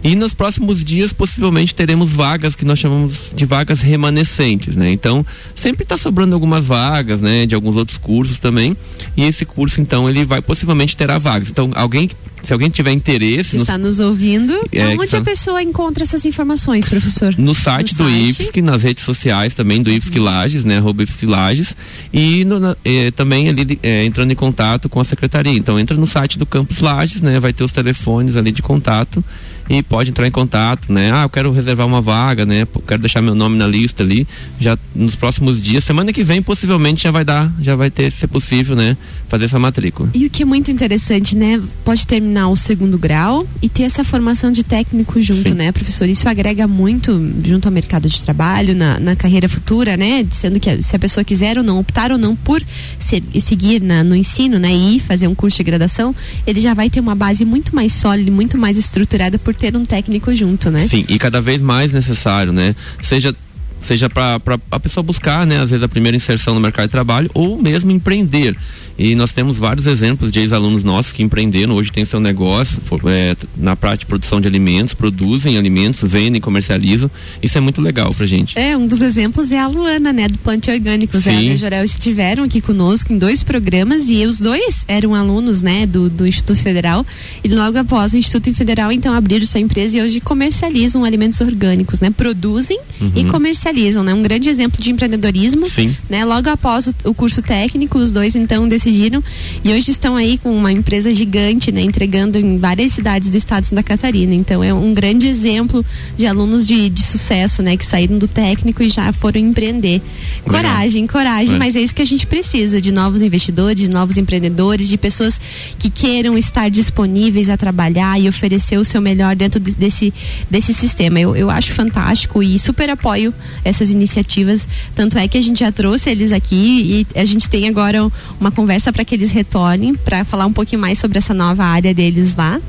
E 0.03 0.15
nos 0.15 0.33
próximos 0.33 0.83
dias, 0.83 1.13
possivelmente, 1.13 1.73
teremos 1.75 2.11
vagas 2.11 2.55
que 2.55 2.65
nós 2.65 2.79
chamamos 2.79 3.31
de 3.35 3.45
vagas 3.45 3.81
remanescentes, 3.81 4.75
né? 4.75 4.91
Então, 4.91 5.25
sempre 5.55 5.83
está 5.83 5.97
sobrando 5.97 6.33
algumas 6.33 6.65
vagas, 6.65 7.21
né? 7.21 7.45
De 7.45 7.55
alguns 7.55 7.75
outros 7.75 7.97
cursos 7.97 8.39
também. 8.39 8.75
E 9.15 9.23
esse 9.23 9.45
curso, 9.45 9.81
então, 9.81 10.09
ele 10.09 10.25
vai 10.25 10.41
possivelmente 10.41 10.97
terá 10.97 11.17
vagas. 11.17 11.49
Então, 11.49 11.71
alguém 11.75 12.09
se 12.43 12.53
alguém 12.53 12.69
tiver 12.69 12.91
interesse. 12.91 13.57
Está 13.57 13.77
nos, 13.77 13.97
nos 13.97 14.07
ouvindo. 14.07 14.53
É, 14.71 14.87
onde 14.89 15.11
tá... 15.11 15.17
a 15.17 15.21
pessoa 15.21 15.61
encontra 15.61 16.03
essas 16.03 16.25
informações, 16.25 16.87
professor? 16.87 17.35
No 17.37 17.53
site 17.53 17.93
no 17.97 18.05
do 18.05 18.09
site. 18.09 18.41
IFSC, 18.43 18.61
nas 18.61 18.83
redes 18.83 19.03
sociais 19.03 19.53
também 19.53 19.81
do 19.81 19.91
IFSC 19.91 20.19
Lages, 20.19 20.63
né? 20.63 20.77
Arroba 20.77 21.03
IFSC 21.03 21.25
Lages. 21.25 21.75
E 22.13 22.45
no, 22.45 22.75
é, 22.85 23.11
também 23.11 23.49
ali 23.49 23.79
é, 23.83 24.05
entrando 24.05 24.31
em 24.31 24.35
contato 24.35 24.87
com 24.87 24.99
a 24.99 25.03
secretaria. 25.03 25.53
Então 25.53 25.79
entra 25.79 25.97
no 25.97 26.07
site 26.07 26.37
do 26.37 26.45
Campus 26.45 26.79
Lages, 26.79 27.21
né? 27.21 27.39
Vai 27.39 27.53
ter 27.53 27.63
os 27.63 27.71
telefones 27.71 28.35
ali 28.35 28.51
de 28.51 28.61
contato 28.61 29.23
e 29.69 29.83
pode 29.83 30.09
entrar 30.09 30.27
em 30.27 30.31
contato, 30.31 30.91
né? 30.91 31.11
Ah, 31.13 31.23
eu 31.23 31.29
quero 31.29 31.51
reservar 31.51 31.85
uma 31.85 32.01
vaga, 32.01 32.45
né? 32.45 32.65
Quero 32.87 33.01
deixar 33.01 33.21
meu 33.21 33.35
nome 33.35 33.57
na 33.57 33.67
lista 33.67 34.03
ali. 34.03 34.27
Já 34.59 34.77
nos 34.95 35.15
próximos 35.15 35.61
dias, 35.61 35.83
semana 35.83 36.13
que 36.13 36.23
vem, 36.23 36.41
possivelmente 36.41 37.03
já 37.03 37.11
vai 37.11 37.25
dar, 37.25 37.51
já 37.61 37.75
vai 37.75 37.89
ter, 37.89 38.11
se 38.11 38.25
possível, 38.27 38.75
né? 38.75 38.95
Fazer 39.27 39.45
essa 39.45 39.59
matrícula. 39.59 40.09
E 40.13 40.25
o 40.25 40.29
que 40.29 40.43
é 40.43 40.45
muito 40.45 40.71
interessante, 40.71 41.35
né? 41.35 41.61
Pode 41.83 42.07
terminar 42.07 42.49
o 42.49 42.55
segundo 42.55 42.97
grau 42.97 43.45
e 43.61 43.67
ter 43.67 43.83
essa 43.83 44.03
formação 44.03 44.51
de 44.51 44.63
técnico 44.63 45.21
junto, 45.21 45.49
Sim. 45.49 45.55
né, 45.55 45.71
professor? 45.71 46.07
Isso 46.07 46.27
agrega 46.29 46.65
muito 46.67 47.11
junto 47.43 47.67
ao 47.67 47.71
mercado 47.71 48.09
de 48.09 48.23
trabalho, 48.23 48.73
na, 48.73 48.99
na 48.99 49.15
carreira 49.15 49.49
futura, 49.49 49.97
né? 49.97 50.25
Sendo 50.31 50.59
que 50.59 50.81
se 50.81 50.95
a 50.95 50.99
pessoa 50.99 51.23
quiser 51.23 51.57
ou 51.57 51.63
não, 51.63 51.79
optar 51.79 52.11
ou 52.11 52.17
não 52.17 52.35
por 52.35 52.63
ser, 52.97 53.21
seguir 53.41 53.81
na, 53.81 54.03
no 54.03 54.15
ensino, 54.15 54.57
né? 54.57 54.73
E 54.73 54.99
fazer 54.99 55.27
um 55.27 55.35
curso 55.35 55.57
de 55.57 55.63
graduação, 55.63 56.15
ele 56.45 56.61
já 56.61 56.73
vai 56.73 56.89
ter 56.89 57.01
uma 57.01 57.15
base 57.15 57.43
muito 57.43 57.75
mais 57.75 57.91
sólida, 57.91 58.31
muito 58.31 58.57
mais 58.57 58.77
estruturada 58.77 59.37
por 59.37 59.56
ter 59.57 59.75
um 59.75 59.83
técnico 59.83 60.33
junto, 60.33 60.69
né? 60.69 60.87
Sim, 60.87 61.05
e 61.07 61.17
cada 61.19 61.41
vez 61.41 61.61
mais 61.61 61.91
necessário, 61.91 62.53
né? 62.53 62.75
Seja 63.01 63.35
seja 63.81 64.09
para 64.09 64.39
a 64.71 64.79
pessoa 64.79 65.03
buscar, 65.03 65.45
né, 65.45 65.61
às 65.61 65.69
vezes 65.69 65.83
a 65.83 65.87
primeira 65.87 66.17
inserção 66.17 66.53
no 66.53 66.59
mercado 66.59 66.87
de 66.87 66.91
trabalho 66.91 67.29
ou 67.33 67.61
mesmo 67.61 67.89
empreender. 67.91 68.55
E 68.97 69.13
nós 69.13 69.31
temos 69.31 69.57
vários 69.57 69.85
exemplos 69.85 70.31
de 70.31 70.39
ex-alunos 70.39 70.83
nossos 70.83 71.11
que 71.11 71.21
empreenderam, 71.21 71.75
hoje 71.75 71.91
tem 71.91 72.03
seu 72.03 72.19
negócio 72.19 72.79
é, 73.07 73.35
na 73.55 73.75
prática 73.75 73.99
de 73.99 74.05
produção 74.07 74.41
de 74.41 74.47
alimentos, 74.47 74.93
produzem 74.95 75.57
alimentos, 75.57 75.99
vendem, 76.09 76.41
comercializam. 76.41 77.09
Isso 77.41 77.57
é 77.57 77.61
muito 77.61 77.79
legal 77.79 78.11
pra 78.13 78.25
gente. 78.25 78.57
É, 78.57 78.75
um 78.75 78.87
dos 78.87 79.01
exemplos 79.01 79.51
é 79.51 79.59
a 79.59 79.67
Luana, 79.67 80.11
né, 80.11 80.27
do 80.27 80.37
Plante 80.39 80.71
Orgânicos. 80.71 81.23
Sim. 81.23 81.29
Ela 81.29 81.41
e 81.43 81.51
a 81.51 81.55
Jorel 81.55 81.83
estiveram 81.83 82.43
aqui 82.43 82.59
conosco 82.59 83.13
em 83.13 83.19
dois 83.19 83.43
programas 83.43 84.09
e 84.09 84.25
os 84.25 84.39
dois 84.39 84.83
eram 84.87 85.13
alunos, 85.13 85.61
né, 85.61 85.85
do, 85.85 86.09
do 86.09 86.25
Instituto 86.25 86.59
Federal. 86.59 87.05
E 87.43 87.47
logo 87.47 87.77
após 87.77 88.13
o 88.13 88.17
Instituto 88.17 88.51
Federal, 88.55 88.91
então, 88.91 89.13
abriram 89.13 89.45
sua 89.45 89.59
empresa 89.59 89.97
e 89.97 90.01
hoje 90.01 90.19
comercializam 90.19 91.03
alimentos 91.03 91.39
orgânicos, 91.39 91.99
né? 91.99 92.09
Produzem 92.09 92.79
uhum. 92.99 93.11
e 93.15 93.25
comercializam, 93.25 94.03
né? 94.03 94.13
Um 94.13 94.23
grande 94.23 94.49
exemplo 94.49 94.81
de 94.81 94.89
empreendedorismo. 94.89 95.69
Sim. 95.69 95.95
Né? 96.09 96.25
Logo 96.25 96.49
após 96.49 96.87
o, 96.87 96.95
o 97.05 97.13
curso 97.13 97.41
técnico, 97.41 97.99
os 97.99 98.11
dois, 98.11 98.35
então, 98.35 98.67
decidiram 98.67 98.86
decidiram 98.87 99.23
e 99.63 99.71
hoje 99.71 99.91
estão 99.91 100.15
aí 100.15 100.37
com 100.37 100.49
uma 100.49 100.71
empresa 100.71 101.13
gigante, 101.13 101.71
né, 101.71 101.81
entregando 101.81 102.37
em 102.37 102.57
várias 102.57 102.93
cidades 102.93 103.29
do 103.29 103.37
estado 103.37 103.63
de 103.63 103.69
Santa 103.69 103.83
Catarina. 103.83 104.33
Então 104.33 104.63
é 104.63 104.73
um 104.73 104.93
grande 104.93 105.27
exemplo 105.27 105.85
de 106.15 106.25
alunos 106.25 106.65
de, 106.65 106.89
de 106.89 107.03
sucesso, 107.03 107.61
né, 107.61 107.75
que 107.75 107.85
saíram 107.85 108.17
do 108.17 108.27
técnico 108.27 108.81
e 108.81 108.89
já 108.89 109.11
foram 109.11 109.39
empreender. 109.39 110.01
Coragem, 110.43 111.01
Legal. 111.01 111.13
coragem, 111.13 111.55
é. 111.55 111.59
mas 111.59 111.75
é 111.75 111.81
isso 111.81 111.93
que 111.93 112.01
a 112.01 112.05
gente 112.05 112.25
precisa 112.25 112.79
de 112.79 112.91
novos 112.91 113.21
investidores, 113.21 113.81
de 113.81 113.89
novos 113.89 114.17
empreendedores, 114.17 114.87
de 114.87 114.97
pessoas 114.97 115.39
que 115.77 115.89
queiram 115.89 116.37
estar 116.37 116.69
disponíveis 116.69 117.49
a 117.49 117.57
trabalhar 117.57 118.19
e 118.19 118.29
oferecer 118.29 118.77
o 118.77 118.85
seu 118.85 119.01
melhor 119.01 119.35
dentro 119.35 119.59
de, 119.59 119.75
desse 119.75 120.13
desse 120.49 120.73
sistema. 120.73 121.19
Eu, 121.19 121.35
eu 121.35 121.49
acho 121.49 121.73
fantástico 121.73 122.41
e 122.41 122.57
super 122.57 122.89
apoio 122.89 123.33
essas 123.63 123.91
iniciativas. 123.91 124.67
Tanto 124.95 125.17
é 125.17 125.27
que 125.27 125.37
a 125.37 125.41
gente 125.41 125.59
já 125.59 125.71
trouxe 125.71 126.09
eles 126.09 126.31
aqui 126.31 127.05
e 127.13 127.19
a 127.19 127.25
gente 127.25 127.49
tem 127.49 127.67
agora 127.67 128.09
uma 128.39 128.51
conversa 128.51 128.76
conversa 128.77 128.93
para 128.93 129.03
que 129.03 129.15
eles 129.15 129.31
retornem 129.31 129.95
para 129.95 130.23
falar 130.23 130.45
um 130.45 130.53
pouquinho 130.53 130.79
mais 130.79 130.99
sobre 130.99 131.17
essa 131.17 131.33
nova 131.33 131.63
área 131.63 131.93
deles 131.93 132.35
lá. 132.35 132.61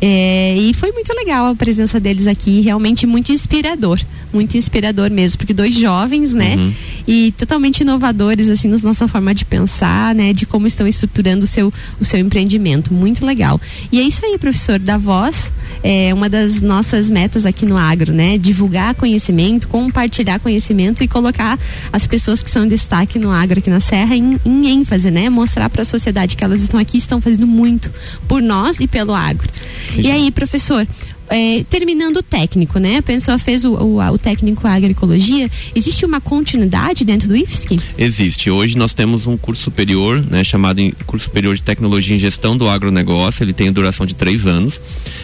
É, 0.00 0.54
e 0.58 0.74
foi 0.74 0.92
muito 0.92 1.12
legal 1.14 1.46
a 1.46 1.54
presença 1.54 1.98
deles 1.98 2.26
aqui, 2.26 2.60
realmente 2.60 3.06
muito 3.06 3.32
inspirador, 3.32 3.98
muito 4.30 4.54
inspirador 4.56 5.10
mesmo, 5.10 5.38
porque 5.38 5.54
dois 5.54 5.74
jovens, 5.74 6.34
né, 6.34 6.54
uhum. 6.54 6.72
e 7.06 7.32
totalmente 7.32 7.80
inovadores 7.80 8.50
assim 8.50 8.68
na 8.68 8.76
nossa 8.78 9.08
forma 9.08 9.34
de 9.34 9.46
pensar, 9.46 10.14
né, 10.14 10.34
de 10.34 10.44
como 10.44 10.66
estão 10.66 10.86
estruturando 10.86 11.44
o 11.44 11.46
seu 11.46 11.72
o 11.98 12.04
seu 12.04 12.20
empreendimento, 12.20 12.92
muito 12.92 13.24
legal. 13.24 13.58
E 13.90 13.98
é 13.98 14.02
isso 14.02 14.24
aí, 14.24 14.36
professor, 14.36 14.78
da 14.78 14.98
voz 14.98 15.50
é 15.82 16.12
uma 16.12 16.28
das 16.28 16.60
nossas 16.60 17.08
metas 17.08 17.46
aqui 17.46 17.64
no 17.64 17.78
Agro, 17.78 18.12
né, 18.12 18.36
divulgar 18.36 18.94
conhecimento, 18.94 19.66
compartilhar 19.66 20.38
conhecimento 20.40 21.02
e 21.02 21.08
colocar 21.08 21.58
as 21.90 22.06
pessoas 22.06 22.42
que 22.42 22.50
são 22.50 22.66
em 22.66 22.68
destaque 22.68 23.18
no 23.18 23.30
Agro 23.30 23.60
aqui 23.60 23.70
na 23.70 23.80
Serra 23.80 24.14
em, 24.14 24.38
em 24.44 24.68
ênfase, 24.68 25.10
né, 25.10 25.30
mostrar 25.30 25.55
para 25.70 25.82
a 25.82 25.84
sociedade 25.84 26.36
que 26.36 26.44
elas 26.44 26.62
estão 26.62 26.78
aqui, 26.78 26.98
estão 26.98 27.20
fazendo 27.20 27.46
muito 27.46 27.90
por 28.28 28.42
nós 28.42 28.80
e 28.80 28.86
pelo 28.86 29.14
Agro. 29.14 29.48
E 29.96 30.10
aí, 30.10 30.30
professor, 30.30 30.86
é, 31.28 31.64
terminando 31.68 32.18
o 32.18 32.22
técnico, 32.22 32.78
né? 32.78 32.98
A 32.98 33.02
pessoa 33.02 33.38
fez 33.38 33.64
o, 33.64 33.74
o, 33.74 34.00
o, 34.00 34.18
técnico 34.18 34.66
agroecologia. 34.66 35.50
Existe 35.74 36.04
uma 36.04 36.20
continuidade 36.20 37.04
dentro 37.04 37.28
do 37.28 37.36
IFSC? 37.36 37.78
Existe. 37.98 38.50
Hoje 38.50 38.76
nós 38.76 38.92
temos 38.92 39.26
um 39.26 39.36
curso 39.36 39.62
superior, 39.62 40.24
né? 40.30 40.44
Chamado 40.44 40.80
curso 41.06 41.26
superior 41.26 41.56
de 41.56 41.62
tecnologia 41.62 42.14
em 42.14 42.18
gestão 42.18 42.56
do 42.56 42.68
agronegócio. 42.68 43.42
Ele 43.42 43.52
tem 43.52 43.72
duração 43.72 44.06
de 44.06 44.14
três 44.14 44.46
anos. 44.46 44.80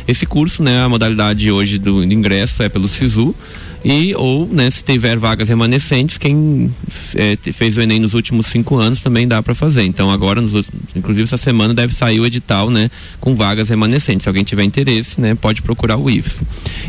Esse 0.06 0.26
curso, 0.26 0.62
né? 0.62 0.82
A 0.82 0.88
modalidade 0.88 1.50
hoje 1.50 1.78
do 1.78 2.02
ingresso 2.02 2.62
é 2.62 2.68
pelo 2.68 2.88
SISU 2.88 3.34
e 3.84 4.14
ou 4.14 4.46
né, 4.46 4.70
se 4.70 4.84
tiver 4.84 5.18
vagas 5.18 5.48
remanescentes 5.48 6.16
quem 6.16 6.72
é, 7.16 7.36
fez 7.52 7.76
o 7.76 7.80
Enem 7.80 7.98
nos 7.98 8.14
últimos 8.14 8.46
cinco 8.46 8.76
anos 8.76 9.00
também 9.00 9.26
dá 9.26 9.42
para 9.42 9.54
fazer. 9.54 9.84
Então 9.84 10.10
agora 10.10 10.40
nos, 10.40 10.66
inclusive 10.94 11.24
essa 11.24 11.36
semana 11.36 11.74
deve 11.74 11.94
sair 11.94 12.20
o 12.20 12.26
edital 12.26 12.70
né 12.70 12.90
com 13.20 13.34
vagas 13.34 13.68
remanescentes. 13.68 14.22
Se 14.22 14.28
alguém 14.28 14.44
tiver 14.44 14.64
interesse 14.64 15.20
né 15.20 15.34
pode 15.34 15.62
procurar 15.62 15.96
o 15.96 16.08
IFS. 16.08 16.38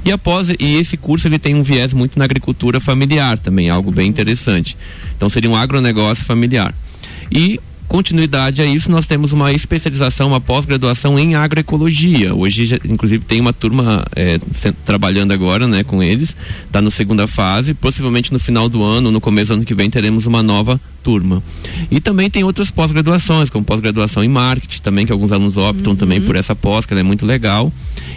E 0.05 0.11
após 0.11 0.49
e 0.59 0.75
esse 0.75 0.97
curso 0.97 1.27
ele 1.27 1.39
tem 1.39 1.55
um 1.55 1.63
viés 1.63 1.93
muito 1.93 2.17
na 2.17 2.25
agricultura 2.25 2.79
familiar 2.79 3.39
também 3.39 3.69
algo 3.69 3.91
bem 3.91 4.07
interessante. 4.07 4.77
Então 5.15 5.29
seria 5.29 5.49
um 5.49 5.55
agronegócio 5.55 6.23
familiar. 6.23 6.73
E 7.31 7.59
continuidade 7.87 8.61
a 8.61 8.65
isso, 8.65 8.89
nós 8.89 9.05
temos 9.05 9.31
uma 9.31 9.51
especialização, 9.51 10.29
uma 10.29 10.41
pós-graduação 10.41 11.19
em 11.19 11.35
agroecologia. 11.35 12.33
Hoje, 12.33 12.65
já, 12.65 12.77
inclusive, 12.85 13.23
tem 13.23 13.39
uma 13.39 13.53
turma 13.53 14.05
é, 14.15 14.39
trabalhando 14.85 15.31
agora 15.31 15.67
né, 15.67 15.83
com 15.83 16.01
eles, 16.01 16.35
está 16.65 16.81
na 16.81 16.91
segunda 16.91 17.27
fase. 17.27 17.73
Possivelmente 17.73 18.31
no 18.31 18.39
final 18.39 18.67
do 18.67 18.83
ano, 18.83 19.11
no 19.11 19.21
começo 19.21 19.49
do 19.49 19.53
ano 19.55 19.65
que 19.65 19.73
vem, 19.73 19.89
teremos 19.89 20.25
uma 20.25 20.41
nova 20.41 20.79
turma. 21.03 21.43
E 21.91 21.99
também 21.99 22.29
tem 22.29 22.43
outras 22.43 22.71
pós-graduações, 22.71 23.49
como 23.49 23.65
pós-graduação 23.65 24.23
em 24.23 24.29
marketing, 24.29 24.81
também, 24.81 25.05
que 25.05 25.11
alguns 25.11 25.31
alunos 25.31 25.57
optam 25.57 25.91
uhum. 25.91 25.97
também 25.97 26.21
por 26.21 26.35
essa 26.35 26.55
pós, 26.55 26.85
que 26.85 26.93
ela 26.93 27.01
é 27.01 27.03
muito 27.03 27.25
legal. 27.25 27.71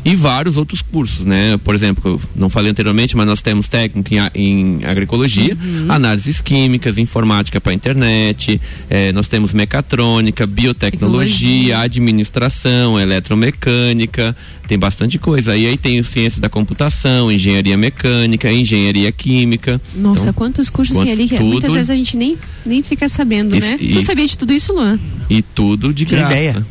E 0.04 0.14
vários 0.14 0.56
outros 0.56 0.80
cursos, 0.82 1.26
né? 1.26 1.56
Por 1.58 1.74
exemplo, 1.74 2.20
não 2.34 2.48
falei 2.48 2.70
anteriormente, 2.70 3.16
mas 3.16 3.26
nós 3.26 3.40
temos 3.40 3.66
técnico 3.66 4.14
em, 4.14 4.18
em 4.34 4.84
agroecologia, 4.84 5.56
uhum. 5.60 5.86
análises 5.88 6.40
químicas, 6.40 6.96
informática 6.96 7.60
para 7.60 7.74
internet, 7.74 8.60
eh, 8.88 9.10
nós 9.12 9.26
temos 9.26 9.52
mecatrônica, 9.52 10.46
biotecnologia, 10.46 11.80
administração, 11.80 13.00
eletromecânica, 13.00 14.36
tem 14.66 14.78
bastante 14.78 15.18
coisa. 15.18 15.56
E 15.56 15.66
aí 15.66 15.76
tem 15.76 16.02
ciência 16.02 16.40
da 16.40 16.48
computação, 16.48 17.30
engenharia 17.30 17.76
mecânica, 17.76 18.50
engenharia 18.50 19.10
química. 19.12 19.80
Nossa, 19.94 20.22
então, 20.22 20.32
quantos 20.34 20.70
cursos 20.70 20.94
quantos, 20.94 21.12
tem 21.12 21.20
ali 21.20 21.28
que 21.28 21.36
tudo, 21.36 21.46
muitas 21.46 21.72
vezes 21.72 21.90
a 21.90 21.94
gente 21.94 22.16
nem, 22.16 22.36
nem 22.64 22.82
fica 22.82 23.08
sabendo, 23.08 23.58
né? 23.58 23.76
E, 23.80 23.90
tu 23.90 24.02
sabia 24.02 24.26
de 24.26 24.36
tudo 24.36 24.52
isso, 24.52 24.72
Luan? 24.72 24.98
E 25.30 25.42
tudo 25.42 25.92
de 25.92 26.04
graça. 26.04 26.34
Ideia. 26.34 26.66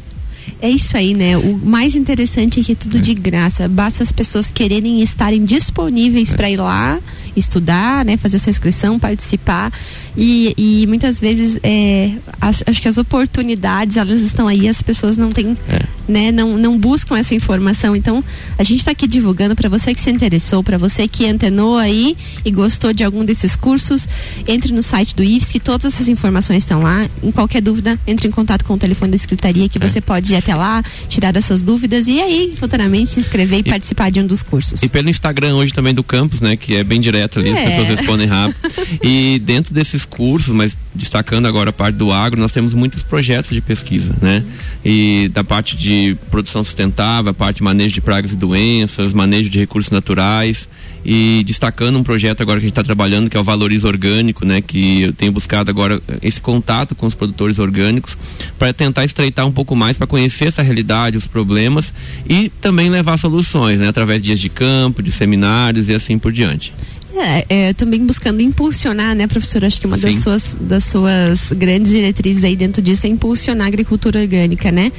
É 0.62 0.70
isso 0.70 0.96
aí, 0.96 1.14
né? 1.14 1.38
O 1.38 1.58
mais 1.58 1.96
interessante 1.96 2.60
é 2.60 2.64
que 2.64 2.72
é 2.72 2.76
tudo 2.76 2.98
é. 2.98 3.02
de 3.02 3.14
graça. 3.14 3.68
Basta 3.68 4.04
as 4.04 4.12
pessoas 4.12 4.50
quererem 4.50 5.02
estarem 5.02 5.44
disponíveis 5.44 6.34
é. 6.34 6.36
para 6.36 6.50
ir 6.50 6.58
lá 6.58 7.00
estudar, 7.36 8.06
né, 8.06 8.18
fazer 8.18 8.40
sua 8.40 8.50
inscrição, 8.50 9.00
participar 9.00 9.72
e, 10.18 10.54
e 10.58 10.88
muitas 10.88 11.20
vezes 11.20 11.60
é, 11.62 12.14
acho, 12.40 12.64
acho, 12.66 12.82
que 12.82 12.88
as 12.88 12.98
oportunidades 12.98 13.98
elas 13.98 14.22
estão 14.22 14.48
aí, 14.48 14.68
as 14.68 14.82
pessoas 14.82 15.18
não 15.18 15.32
têm, 15.32 15.58
é. 15.68 15.82
né, 16.08 16.32
não, 16.32 16.58
não 16.58 16.78
buscam 16.78 17.18
essa 17.18 17.36
informação. 17.36 17.96
Então 17.96 18.24
a 18.58 18.64
gente 18.64 18.80
está 18.80 18.92
aqui 18.92 19.08
divulgando 19.08 19.56
para 19.56 19.68
você 19.68 19.94
que 19.94 20.00
se 20.00 20.10
interessou, 20.10 20.64
para 20.64 20.78
você 20.78 21.08
que 21.08 21.26
antenou 21.26 21.78
aí 21.78 22.16
e 22.46 22.52
gostou 22.52 22.94
de 22.94 23.04
algum 23.04 23.26
desses 23.26 23.56
cursos, 23.56 24.08
entre 24.48 24.72
no 24.72 24.82
site 24.82 25.16
do 25.16 25.24
IFSC, 25.24 25.60
todas 25.60 25.94
essas 25.94 26.08
informações 26.08 26.64
estão 26.64 26.82
lá. 26.82 27.08
Em 27.22 27.32
qualquer 27.32 27.62
dúvida, 27.62 28.00
entre 28.08 28.28
em 28.28 28.32
contato 28.32 28.64
com 28.64 28.76
o 28.76 28.78
telefone 28.78 29.12
da 29.12 29.18
secretaria 29.18 29.68
que 29.68 29.78
é. 29.78 29.88
você 29.88 30.00
pode 30.00 30.34
ir 30.34 30.38
até 30.38 30.56
lá, 30.56 30.82
tirar 31.10 31.38
as 31.38 31.44
suas 31.46 31.62
dúvidas 31.62 32.08
e 32.08 32.22
aí 32.22 32.54
futuramente 32.58 33.10
se 33.10 33.20
inscrever 33.20 33.58
e, 33.58 33.62
e 33.62 33.64
participar 33.64 34.10
de 34.10 34.22
um 34.22 34.26
dos 34.26 34.42
cursos. 34.42 34.82
E 34.82 34.88
pelo 34.88 35.10
Instagram 35.10 35.56
hoje 35.56 35.74
também 35.74 35.94
do 35.94 36.04
campus, 36.04 36.40
né, 36.40 36.56
que 36.56 36.76
é 36.76 36.84
bem 36.84 37.02
direto 37.02 37.25
direto 37.26 37.40
ali, 37.40 37.50
é. 37.50 37.54
as 37.54 37.60
pessoas 37.62 38.00
respondem 38.00 38.28
rápido. 38.28 38.58
e 39.04 39.40
dentro 39.40 39.74
desses 39.74 40.06
cursos, 40.06 40.54
mas 40.54 40.76
destacando 40.94 41.48
agora 41.48 41.72
a 41.72 41.74
parte 41.74 41.96
do 41.96 42.12
agro, 42.12 42.40
nós 42.40 42.52
temos 42.52 42.74
muitos 42.74 43.04
projetos 43.04 43.52
de 43.52 43.62
pesquisa, 43.62 44.16
né? 44.22 44.44
E 44.84 45.30
da 45.34 45.44
parte 45.44 45.76
de 45.76 46.16
produção 46.30 46.64
sustentável, 46.64 47.32
a 47.32 47.34
parte 47.34 47.58
de 47.58 47.64
manejo 47.64 47.94
de 47.94 48.02
pragas 48.02 48.32
e 48.32 48.36
doenças, 48.36 49.14
manejo 49.14 49.50
de 49.50 49.60
recursos 49.60 49.92
naturais 49.92 50.68
e 51.06 51.44
destacando 51.46 52.00
um 52.00 52.04
projeto 52.04 52.42
agora 52.42 52.60
que 52.60 52.66
a 52.66 52.68
gente 52.68 52.72
está 52.72 52.84
trabalhando 52.84 53.30
que 53.30 53.38
é 53.38 53.40
o 53.40 53.44
Valoriza 53.44 53.88
Orgânico, 53.88 54.44
né? 54.44 54.62
Que 54.62 55.04
eu 55.04 55.14
tenho 55.14 55.32
buscado 55.32 55.70
agora 55.70 56.02
esse 56.22 56.42
contato 56.42 56.96
com 56.96 57.06
os 57.06 57.14
produtores 57.14 57.60
orgânicos 57.60 58.18
para 58.58 58.74
tentar 58.74 59.06
estreitar 59.06 59.46
um 59.46 59.52
pouco 59.52 59.76
mais, 59.76 59.98
para 59.98 60.08
conhecer 60.08 60.48
essa 60.48 60.64
realidade, 60.64 61.16
os 61.16 61.28
problemas 61.28 61.94
e 62.28 62.50
também 62.50 62.90
levar 62.90 63.18
soluções, 63.18 63.80
né? 63.80 63.88
Através 63.88 64.22
de 64.22 64.30
dias 64.30 64.40
de 64.40 64.50
campo, 64.50 65.04
de 65.04 65.12
seminários 65.12 65.90
e 65.90 65.94
assim 65.94 66.18
por 66.18 66.32
diante. 66.32 66.74
É, 67.18 67.46
é, 67.48 67.74
também 67.74 68.06
buscando 68.06 68.42
impulsionar, 68.42 69.16
né, 69.16 69.26
professora? 69.26 69.68
Acho 69.68 69.80
que 69.80 69.88
uma 69.88 69.98
das 69.98 70.16
suas, 70.16 70.58
das 70.60 70.84
suas 70.84 71.52
grandes 71.54 71.92
diretrizes 71.92 72.44
aí 72.44 72.56
dentro 72.56 72.82
disso 72.82 73.06
é 73.06 73.10
impulsionar 73.10 73.66
a 73.66 73.68
agricultura 73.68 74.20
orgânica, 74.20 74.70
né? 74.70 74.92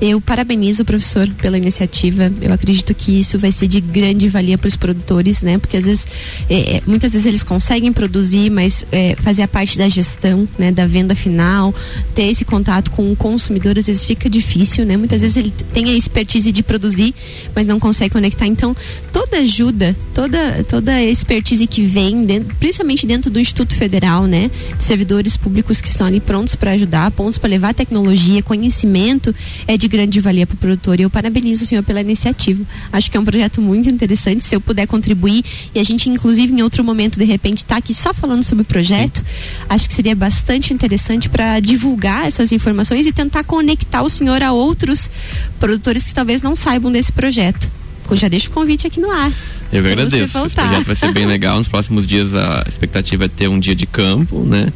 Eu 0.00 0.20
parabenizo 0.20 0.82
o 0.82 0.84
professor 0.84 1.26
pela 1.40 1.56
iniciativa. 1.56 2.30
Eu 2.42 2.52
acredito 2.52 2.94
que 2.94 3.18
isso 3.18 3.38
vai 3.38 3.50
ser 3.50 3.68
de 3.68 3.80
grande 3.80 4.28
valia 4.28 4.58
para 4.58 4.68
os 4.68 4.76
produtores, 4.76 5.40
né? 5.42 5.56
Porque 5.56 5.78
às 5.78 5.86
vezes, 5.86 6.06
é, 6.50 6.76
é, 6.76 6.82
muitas 6.86 7.12
vezes 7.12 7.26
eles 7.26 7.42
conseguem 7.42 7.90
produzir, 7.90 8.50
mas 8.50 8.84
é, 8.92 9.16
fazer 9.16 9.42
a 9.42 9.48
parte 9.48 9.78
da 9.78 9.88
gestão, 9.88 10.46
né, 10.58 10.70
da 10.70 10.86
venda 10.86 11.14
final, 11.14 11.74
ter 12.14 12.24
esse 12.24 12.44
contato 12.44 12.90
com 12.90 13.10
o 13.10 13.16
consumidor, 13.16 13.78
às 13.78 13.86
vezes 13.86 14.04
fica 14.04 14.28
difícil, 14.28 14.84
né? 14.84 14.96
Muitas 14.98 15.22
vezes 15.22 15.36
ele 15.38 15.52
tem 15.72 15.88
a 15.88 15.94
expertise 15.94 16.52
de 16.52 16.62
produzir, 16.62 17.14
mas 17.54 17.66
não 17.66 17.80
consegue 17.80 18.12
conectar. 18.12 18.46
Então, 18.46 18.76
toda 19.10 19.38
ajuda, 19.38 19.96
toda, 20.14 20.62
toda 20.64 21.02
expertise 21.02 21.61
crise 21.62 21.66
que 21.66 21.82
vem, 21.82 22.24
dentro, 22.24 22.54
principalmente 22.56 23.06
dentro 23.06 23.30
do 23.30 23.38
Instituto 23.40 23.74
Federal, 23.74 24.26
né? 24.26 24.50
De 24.76 24.82
servidores 24.82 25.36
públicos 25.36 25.80
que 25.80 25.88
estão 25.88 26.06
ali 26.06 26.20
prontos 26.20 26.54
para 26.54 26.72
ajudar, 26.72 27.10
prontos 27.10 27.38
para 27.38 27.50
levar 27.50 27.74
tecnologia, 27.74 28.42
conhecimento, 28.42 29.34
é 29.66 29.76
de 29.76 29.88
grande 29.88 30.20
valia 30.20 30.46
para 30.46 30.54
o 30.54 30.56
produtor. 30.56 30.98
E 30.98 31.02
eu 31.02 31.10
parabenizo 31.10 31.64
o 31.64 31.66
senhor 31.66 31.82
pela 31.82 32.00
iniciativa. 32.00 32.64
Acho 32.92 33.10
que 33.10 33.16
é 33.16 33.20
um 33.20 33.24
projeto 33.24 33.60
muito 33.60 33.88
interessante. 33.88 34.42
Se 34.42 34.54
eu 34.54 34.60
puder 34.60 34.86
contribuir 34.86 35.44
e 35.74 35.80
a 35.80 35.84
gente, 35.84 36.08
inclusive, 36.08 36.52
em 36.52 36.62
outro 36.62 36.82
momento, 36.84 37.18
de 37.18 37.24
repente, 37.24 37.58
está 37.58 37.76
aqui 37.76 37.94
só 37.94 38.12
falando 38.12 38.42
sobre 38.42 38.62
o 38.62 38.66
projeto, 38.66 39.18
Sim. 39.18 39.24
acho 39.68 39.88
que 39.88 39.94
seria 39.94 40.14
bastante 40.14 40.72
interessante 40.72 41.28
para 41.28 41.60
divulgar 41.60 42.26
essas 42.26 42.52
informações 42.52 43.06
e 43.06 43.12
tentar 43.12 43.44
conectar 43.44 44.02
o 44.02 44.08
senhor 44.08 44.42
a 44.42 44.52
outros 44.52 45.10
produtores 45.58 46.04
que 46.04 46.14
talvez 46.14 46.42
não 46.42 46.56
saibam 46.56 46.90
desse 46.90 47.12
projeto. 47.12 47.81
Eu 48.12 48.16
já 48.16 48.28
deixo 48.28 48.50
o 48.50 48.52
convite 48.52 48.86
aqui 48.86 49.00
no 49.00 49.10
ar. 49.10 49.32
Eu 49.72 49.80
agradeço. 49.80 50.38
Esse 50.38 50.54
projeto 50.54 50.84
vai 50.84 50.96
ser 50.96 51.12
bem 51.12 51.26
legal. 51.26 51.58
Nos 51.58 51.68
próximos 51.68 52.06
dias 52.06 52.34
a 52.34 52.64
expectativa 52.68 53.24
é 53.24 53.28
ter 53.28 53.48
um 53.48 53.58
dia 53.58 53.74
de 53.74 53.86
campo, 53.86 54.44
né? 54.44 54.68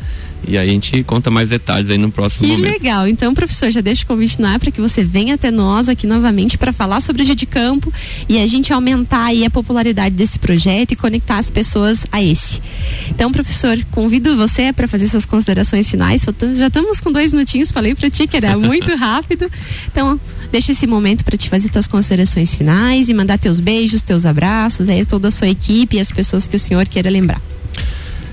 E 0.49 0.57
aí 0.57 0.69
a 0.69 0.73
gente 0.73 1.03
conta 1.03 1.31
mais 1.31 1.49
detalhes 1.49 1.91
aí 1.91 1.99
no 1.99 2.11
próximo 2.11 2.47
que 2.47 2.53
momento. 2.53 2.73
Que 2.73 2.79
legal. 2.79 3.09
Então, 3.09 3.35
professor, 3.35 3.71
já 3.71 3.81
deixa 3.81 4.05
o 4.05 4.07
convite 4.07 4.41
no 4.41 4.47
ar 4.47 4.61
para 4.61 4.71
que 4.71 4.81
você 4.81 5.05
venha 5.05 5.35
até 5.35 5.51
nós 5.51 5.89
aqui 5.89 6.07
novamente 6.07 6.57
para 6.57 6.73
falar 6.73 7.01
sobre 7.01 7.23
o 7.23 7.25
dia 7.25 7.35
de 7.35 7.47
campo 7.47 7.93
e 8.29 8.39
a 8.39 8.47
gente 8.47 8.73
aumentar 8.73 9.25
aí 9.25 9.45
a 9.45 9.51
popularidade 9.51 10.15
desse 10.15 10.39
projeto 10.39 10.93
e 10.93 10.97
conectar 10.97 11.39
as 11.39 11.51
pessoas 11.51 12.07
a 12.13 12.23
esse. 12.23 12.63
Então, 13.11 13.33
professor, 13.33 13.77
convido 13.91 14.37
você 14.37 14.73
para 14.73 14.87
fazer 14.87 15.09
suas 15.09 15.27
considerações 15.27 15.91
finais. 15.91 16.25
Já 16.55 16.69
estamos 16.69 17.01
com 17.01 17.11
dois 17.11 17.33
minutinhos, 17.33 17.73
falei 17.73 17.95
para 17.95 18.09
ti 18.09 18.27
que 18.27 18.37
era 18.37 18.57
muito 18.57 18.95
rápido. 18.95 19.51
Então, 19.91 20.21
deixa 20.51 20.73
esse 20.73 20.87
momento 20.87 21.25
para 21.25 21.37
te 21.37 21.49
fazer 21.49 21.73
suas 21.73 21.87
considerações 21.87 22.55
finais 22.55 23.09
e 23.09 23.15
mandar 23.15 23.39
teus 23.39 23.61
beijos, 23.61 24.03
teus 24.03 24.27
abraços 24.27 24.89
aí 24.89 25.05
toda 25.05 25.29
a 25.29 25.31
sua 25.31 25.49
equipe 25.49 25.97
e 25.97 26.01
as 26.01 26.11
pessoas 26.11 26.47
que 26.47 26.57
o 26.57 26.59
senhor 26.59 26.87
queira 26.89 27.11
lembrar. 27.11 27.41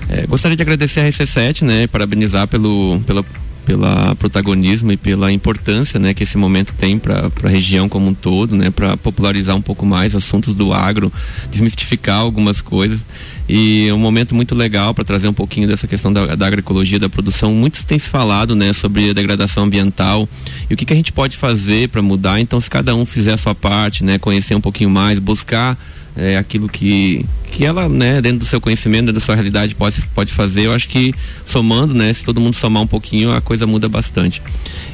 É, 0.08 0.26
gostaria 0.26 0.56
de 0.56 0.62
agradecer 0.62 1.00
a 1.00 1.08
RC7, 1.08 1.62
né, 1.62 1.86
parabenizar 1.86 2.46
pelo, 2.46 3.00
pela 3.06 3.24
pela 3.64 4.14
protagonismo 4.14 4.92
e 4.92 4.96
pela 4.96 5.32
importância, 5.32 5.98
né, 5.98 6.14
que 6.14 6.22
esse 6.22 6.36
momento 6.36 6.74
tem 6.78 6.98
para 6.98 7.30
a 7.42 7.48
região 7.48 7.88
como 7.88 8.08
um 8.08 8.14
todo, 8.14 8.56
né, 8.56 8.70
para 8.70 8.96
popularizar 8.96 9.56
um 9.56 9.62
pouco 9.62 9.84
mais 9.86 10.14
assuntos 10.14 10.54
do 10.54 10.72
agro, 10.72 11.12
desmistificar 11.50 12.20
algumas 12.20 12.60
coisas 12.60 13.00
e 13.48 13.88
é 13.88 13.94
um 13.94 13.98
momento 13.98 14.34
muito 14.34 14.54
legal 14.54 14.94
para 14.94 15.04
trazer 15.04 15.28
um 15.28 15.32
pouquinho 15.32 15.68
dessa 15.68 15.86
questão 15.86 16.12
da, 16.12 16.34
da, 16.34 16.46
agroecologia, 16.46 16.98
da 16.98 17.10
produção. 17.10 17.52
Muito 17.52 17.84
tem 17.84 17.98
se 17.98 18.08
falado, 18.08 18.54
né, 18.54 18.72
sobre 18.72 19.10
a 19.10 19.12
degradação 19.12 19.64
ambiental 19.64 20.28
e 20.68 20.74
o 20.74 20.76
que, 20.76 20.86
que 20.86 20.92
a 20.92 20.96
gente 20.96 21.12
pode 21.12 21.36
fazer 21.36 21.88
para 21.90 22.00
mudar. 22.00 22.40
Então, 22.40 22.60
se 22.60 22.70
cada 22.70 22.94
um 22.94 23.04
fizer 23.04 23.34
a 23.34 23.36
sua 23.36 23.54
parte, 23.54 24.02
né, 24.02 24.18
conhecer 24.18 24.54
um 24.54 24.60
pouquinho 24.60 24.88
mais, 24.88 25.18
buscar 25.18 25.78
é, 26.16 26.38
aquilo 26.38 26.68
que, 26.68 27.26
que 27.54 27.64
ela, 27.64 27.88
né, 27.88 28.20
dentro 28.20 28.40
do 28.40 28.44
seu 28.44 28.60
conhecimento, 28.60 29.06
dentro 29.06 29.20
da 29.20 29.24
sua 29.24 29.36
realidade 29.36 29.76
pode, 29.76 30.02
pode 30.12 30.32
fazer, 30.32 30.62
eu 30.62 30.72
acho 30.72 30.88
que 30.88 31.14
somando, 31.46 31.94
né, 31.94 32.12
se 32.12 32.24
todo 32.24 32.40
mundo 32.40 32.56
somar 32.56 32.82
um 32.82 32.86
pouquinho, 32.86 33.30
a 33.30 33.40
coisa 33.40 33.64
muda 33.64 33.88
bastante. 33.88 34.42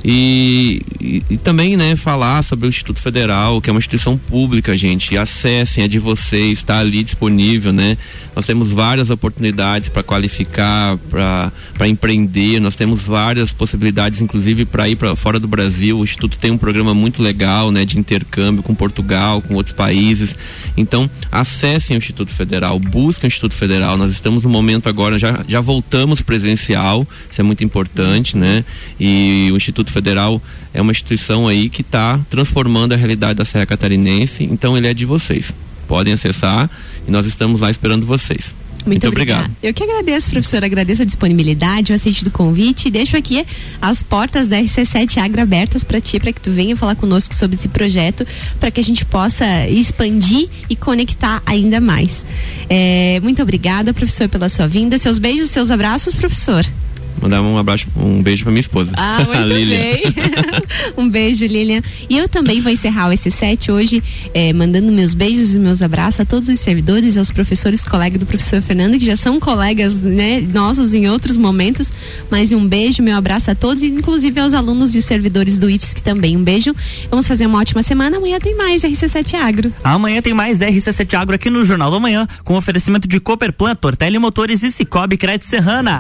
E, 0.05 0.83
e, 1.01 1.23
e 1.31 1.37
também, 1.39 1.75
né, 1.75 1.97
falar 1.97 2.45
sobre 2.45 2.67
o 2.67 2.69
Instituto 2.69 3.01
Federal, 3.01 3.63
que 3.63 3.71
é 3.71 3.73
uma 3.73 3.79
instituição 3.79 4.19
pública, 4.19 4.77
gente, 4.77 5.17
acessem, 5.17 5.85
é 5.85 5.89
de 5.89 5.99
vocês, 5.99 6.59
está 6.59 6.79
ali 6.81 7.03
disponível, 7.03 7.73
né, 7.73 7.97
nós 8.37 8.45
temos 8.45 8.71
várias 8.71 9.09
oportunidades 9.09 9.89
para 9.89 10.03
qualificar, 10.03 10.99
para 11.09 11.89
empreender, 11.89 12.61
nós 12.61 12.77
temos 12.77 13.01
várias 13.01 13.51
possibilidades, 13.53 14.21
inclusive 14.21 14.67
para 14.67 14.87
ir 14.87 14.97
para 14.97 15.17
fora 15.17 15.41
do 15.41 15.49
Brasil, 15.49 15.99
o 15.99 16.05
Instituto 16.05 16.37
tem 16.37 16.51
um 16.51 16.59
programa 16.59 16.95
muito 16.95 17.23
legal, 17.23 17.73
né, 17.73 17.87
de 17.87 17.99
intercâmbio 17.99 18.63
com 18.63 18.75
Portugal, 18.75 19.41
com 19.41 19.55
outros 19.55 19.75
países, 19.75 20.37
então 20.77 21.09
acessem 21.33 21.97
o 21.97 21.99
Instituto 21.99 22.31
Federal, 22.31 22.50
busquem 22.79 23.27
o 23.27 23.31
Instituto 23.31 23.55
Federal. 23.55 23.97
Nós 23.97 24.13
estamos 24.13 24.43
no 24.43 24.49
momento 24.49 24.89
agora, 24.89 25.19
já, 25.19 25.45
já 25.49 25.61
voltamos 25.61 26.21
presencial, 26.23 27.07
isso 27.31 27.41
é 27.41 27.45
muito 27.45 27.63
importante, 27.65 28.37
né? 28.37 28.65
E 28.99 29.49
o 29.53 29.57
Instituto 29.57 29.93
Federal 29.93 30.41
é 30.73 30.81
uma 30.81 30.93
instituição 30.93 31.47
aí 31.47 31.69
que 31.69 31.83
está 31.83 32.19
transformando 32.29 32.93
a 32.93 32.97
realidade 32.97 33.35
da 33.35 33.45
Serra 33.45 33.67
Catarinense, 33.67 34.45
então 34.45 34.77
ele 34.77 34.89
é 34.89 34.95
de 34.95 35.05
vocês. 35.05 35.53
Podem 35.87 36.13
acessar 36.13 36.71
e 37.07 37.11
nós 37.11 37.27
estamos 37.27 37.61
lá 37.61 37.71
esperando 37.71 38.07
vocês. 38.07 38.60
Muito, 38.87 39.05
Muito 39.05 39.09
obrigado. 39.09 39.51
Eu 39.63 39.73
que 39.75 39.83
agradeço, 39.83 40.31
professor, 40.31 40.65
agradeço 40.65 41.03
a 41.03 41.05
disponibilidade, 41.05 41.93
o 41.93 41.95
aceite 41.95 42.25
do 42.25 42.31
convite 42.31 42.89
e 42.89 42.91
deixo 42.91 43.17
aqui 43.17 43.47
as 43.81 44.03
portas 44.03 44.49
da 44.49 44.59
RC7 44.59 45.19
Agro 45.19 45.41
abertas 45.41 45.85
para 45.85 46.01
ti, 46.01 46.19
para 46.19 46.33
que 46.33 46.41
tu 46.41 46.51
venha 46.51 46.77
falar 46.77 46.95
conosco 46.95 47.35
sobre 47.35 47.57
esse 47.57 47.69
projeto, 47.69 48.27
para 48.59 48.71
que 48.71 48.81
a 48.81 48.85
gente 48.85 49.05
possa 49.05 49.69
expandir 49.69 50.49
e 50.69 50.77
conectar 50.77 51.43
ainda 51.45 51.81
mais. 51.81 52.25
É, 52.69 53.21
muito 53.23 53.43
obrigada, 53.43 53.93
professor, 53.93 54.29
pela 54.29 54.49
sua 54.49 54.67
vinda. 54.67 54.99
Seus 54.99 55.19
beijos, 55.19 55.51
seus 55.51 55.71
abraços, 55.71 56.15
professor. 56.15 56.67
Mandar 57.21 57.43
um 57.43 57.59
abraço, 57.59 57.87
um 57.97 58.23
beijo 58.23 58.45
pra 58.45 58.53
minha 58.53 58.61
esposa. 58.61 58.93
Ah, 58.97 59.23
muito 59.27 59.49
bem. 59.49 60.03
um 60.97 61.09
beijo, 61.09 61.45
Lilian. 61.45 61.83
E 62.09 62.17
eu 62.17 62.29
também 62.29 62.61
vou 62.61 62.73
encerrar 62.73 63.09
o 63.09 63.13
S7 63.13 63.73
hoje, 63.73 64.03
eh, 64.33 64.53
mandando 64.53 64.91
meus 64.93 65.15
beijos 65.15 65.55
e 65.55 65.59
meus 65.59 65.83
abraços 65.83 66.21
a 66.21 66.25
todos 66.25 66.49
os 66.49 66.59
servidores, 66.61 67.17
aos 67.17 67.31
professores, 67.31 67.85
colegas 67.85 68.19
do 68.19 68.27
professor 68.27 68.63
Fernando, 68.63 68.99
que 68.99 69.05
já 69.05 69.17
são 69.17 69.39
colegas 69.39 69.95
né, 69.97 70.41
nossos 70.41 70.95
em 70.95 71.09
outros 71.09 71.37
momentos. 71.37 71.93
Mas 72.31 72.53
um 72.53 72.67
beijo, 72.67 73.03
meu 73.03 73.17
abraço 73.17 73.51
a 73.51 73.55
todos, 73.55 73.83
inclusive 73.83 74.41
aos 74.41 74.55
alunos 74.55 74.95
e 74.95 75.03
servidores 75.03 75.59
do 75.59 75.69
IFSC 75.69 76.03
também. 76.03 76.37
Um 76.37 76.43
beijo. 76.43 76.75
Vamos 77.11 77.27
fazer 77.27 77.47
uma 77.47 77.59
ótima 77.59 77.83
semana. 77.83 78.17
Amanhã 78.17 78.39
tem 78.41 78.57
mais 78.57 78.83
RC7 78.83 79.35
Agro. 79.35 79.73
Amanhã 79.85 80.23
tem 80.23 80.35
mais 80.35 80.61
RC7 80.61 81.15
Agro 81.15 81.35
aqui 81.35 81.51
no 81.51 81.65
Jornal 81.65 81.91
da 81.91 82.01
Manhã, 82.01 82.27
com 82.45 82.57
oferecimento 82.57 83.07
de 83.07 83.21
Cooperplan, 83.21 83.75
Tortelli 83.75 84.19
Motores 84.19 84.63
e 84.63 84.71
Cicobi 84.71 85.17
Crédito 85.17 85.47
Serrana. 85.47 85.99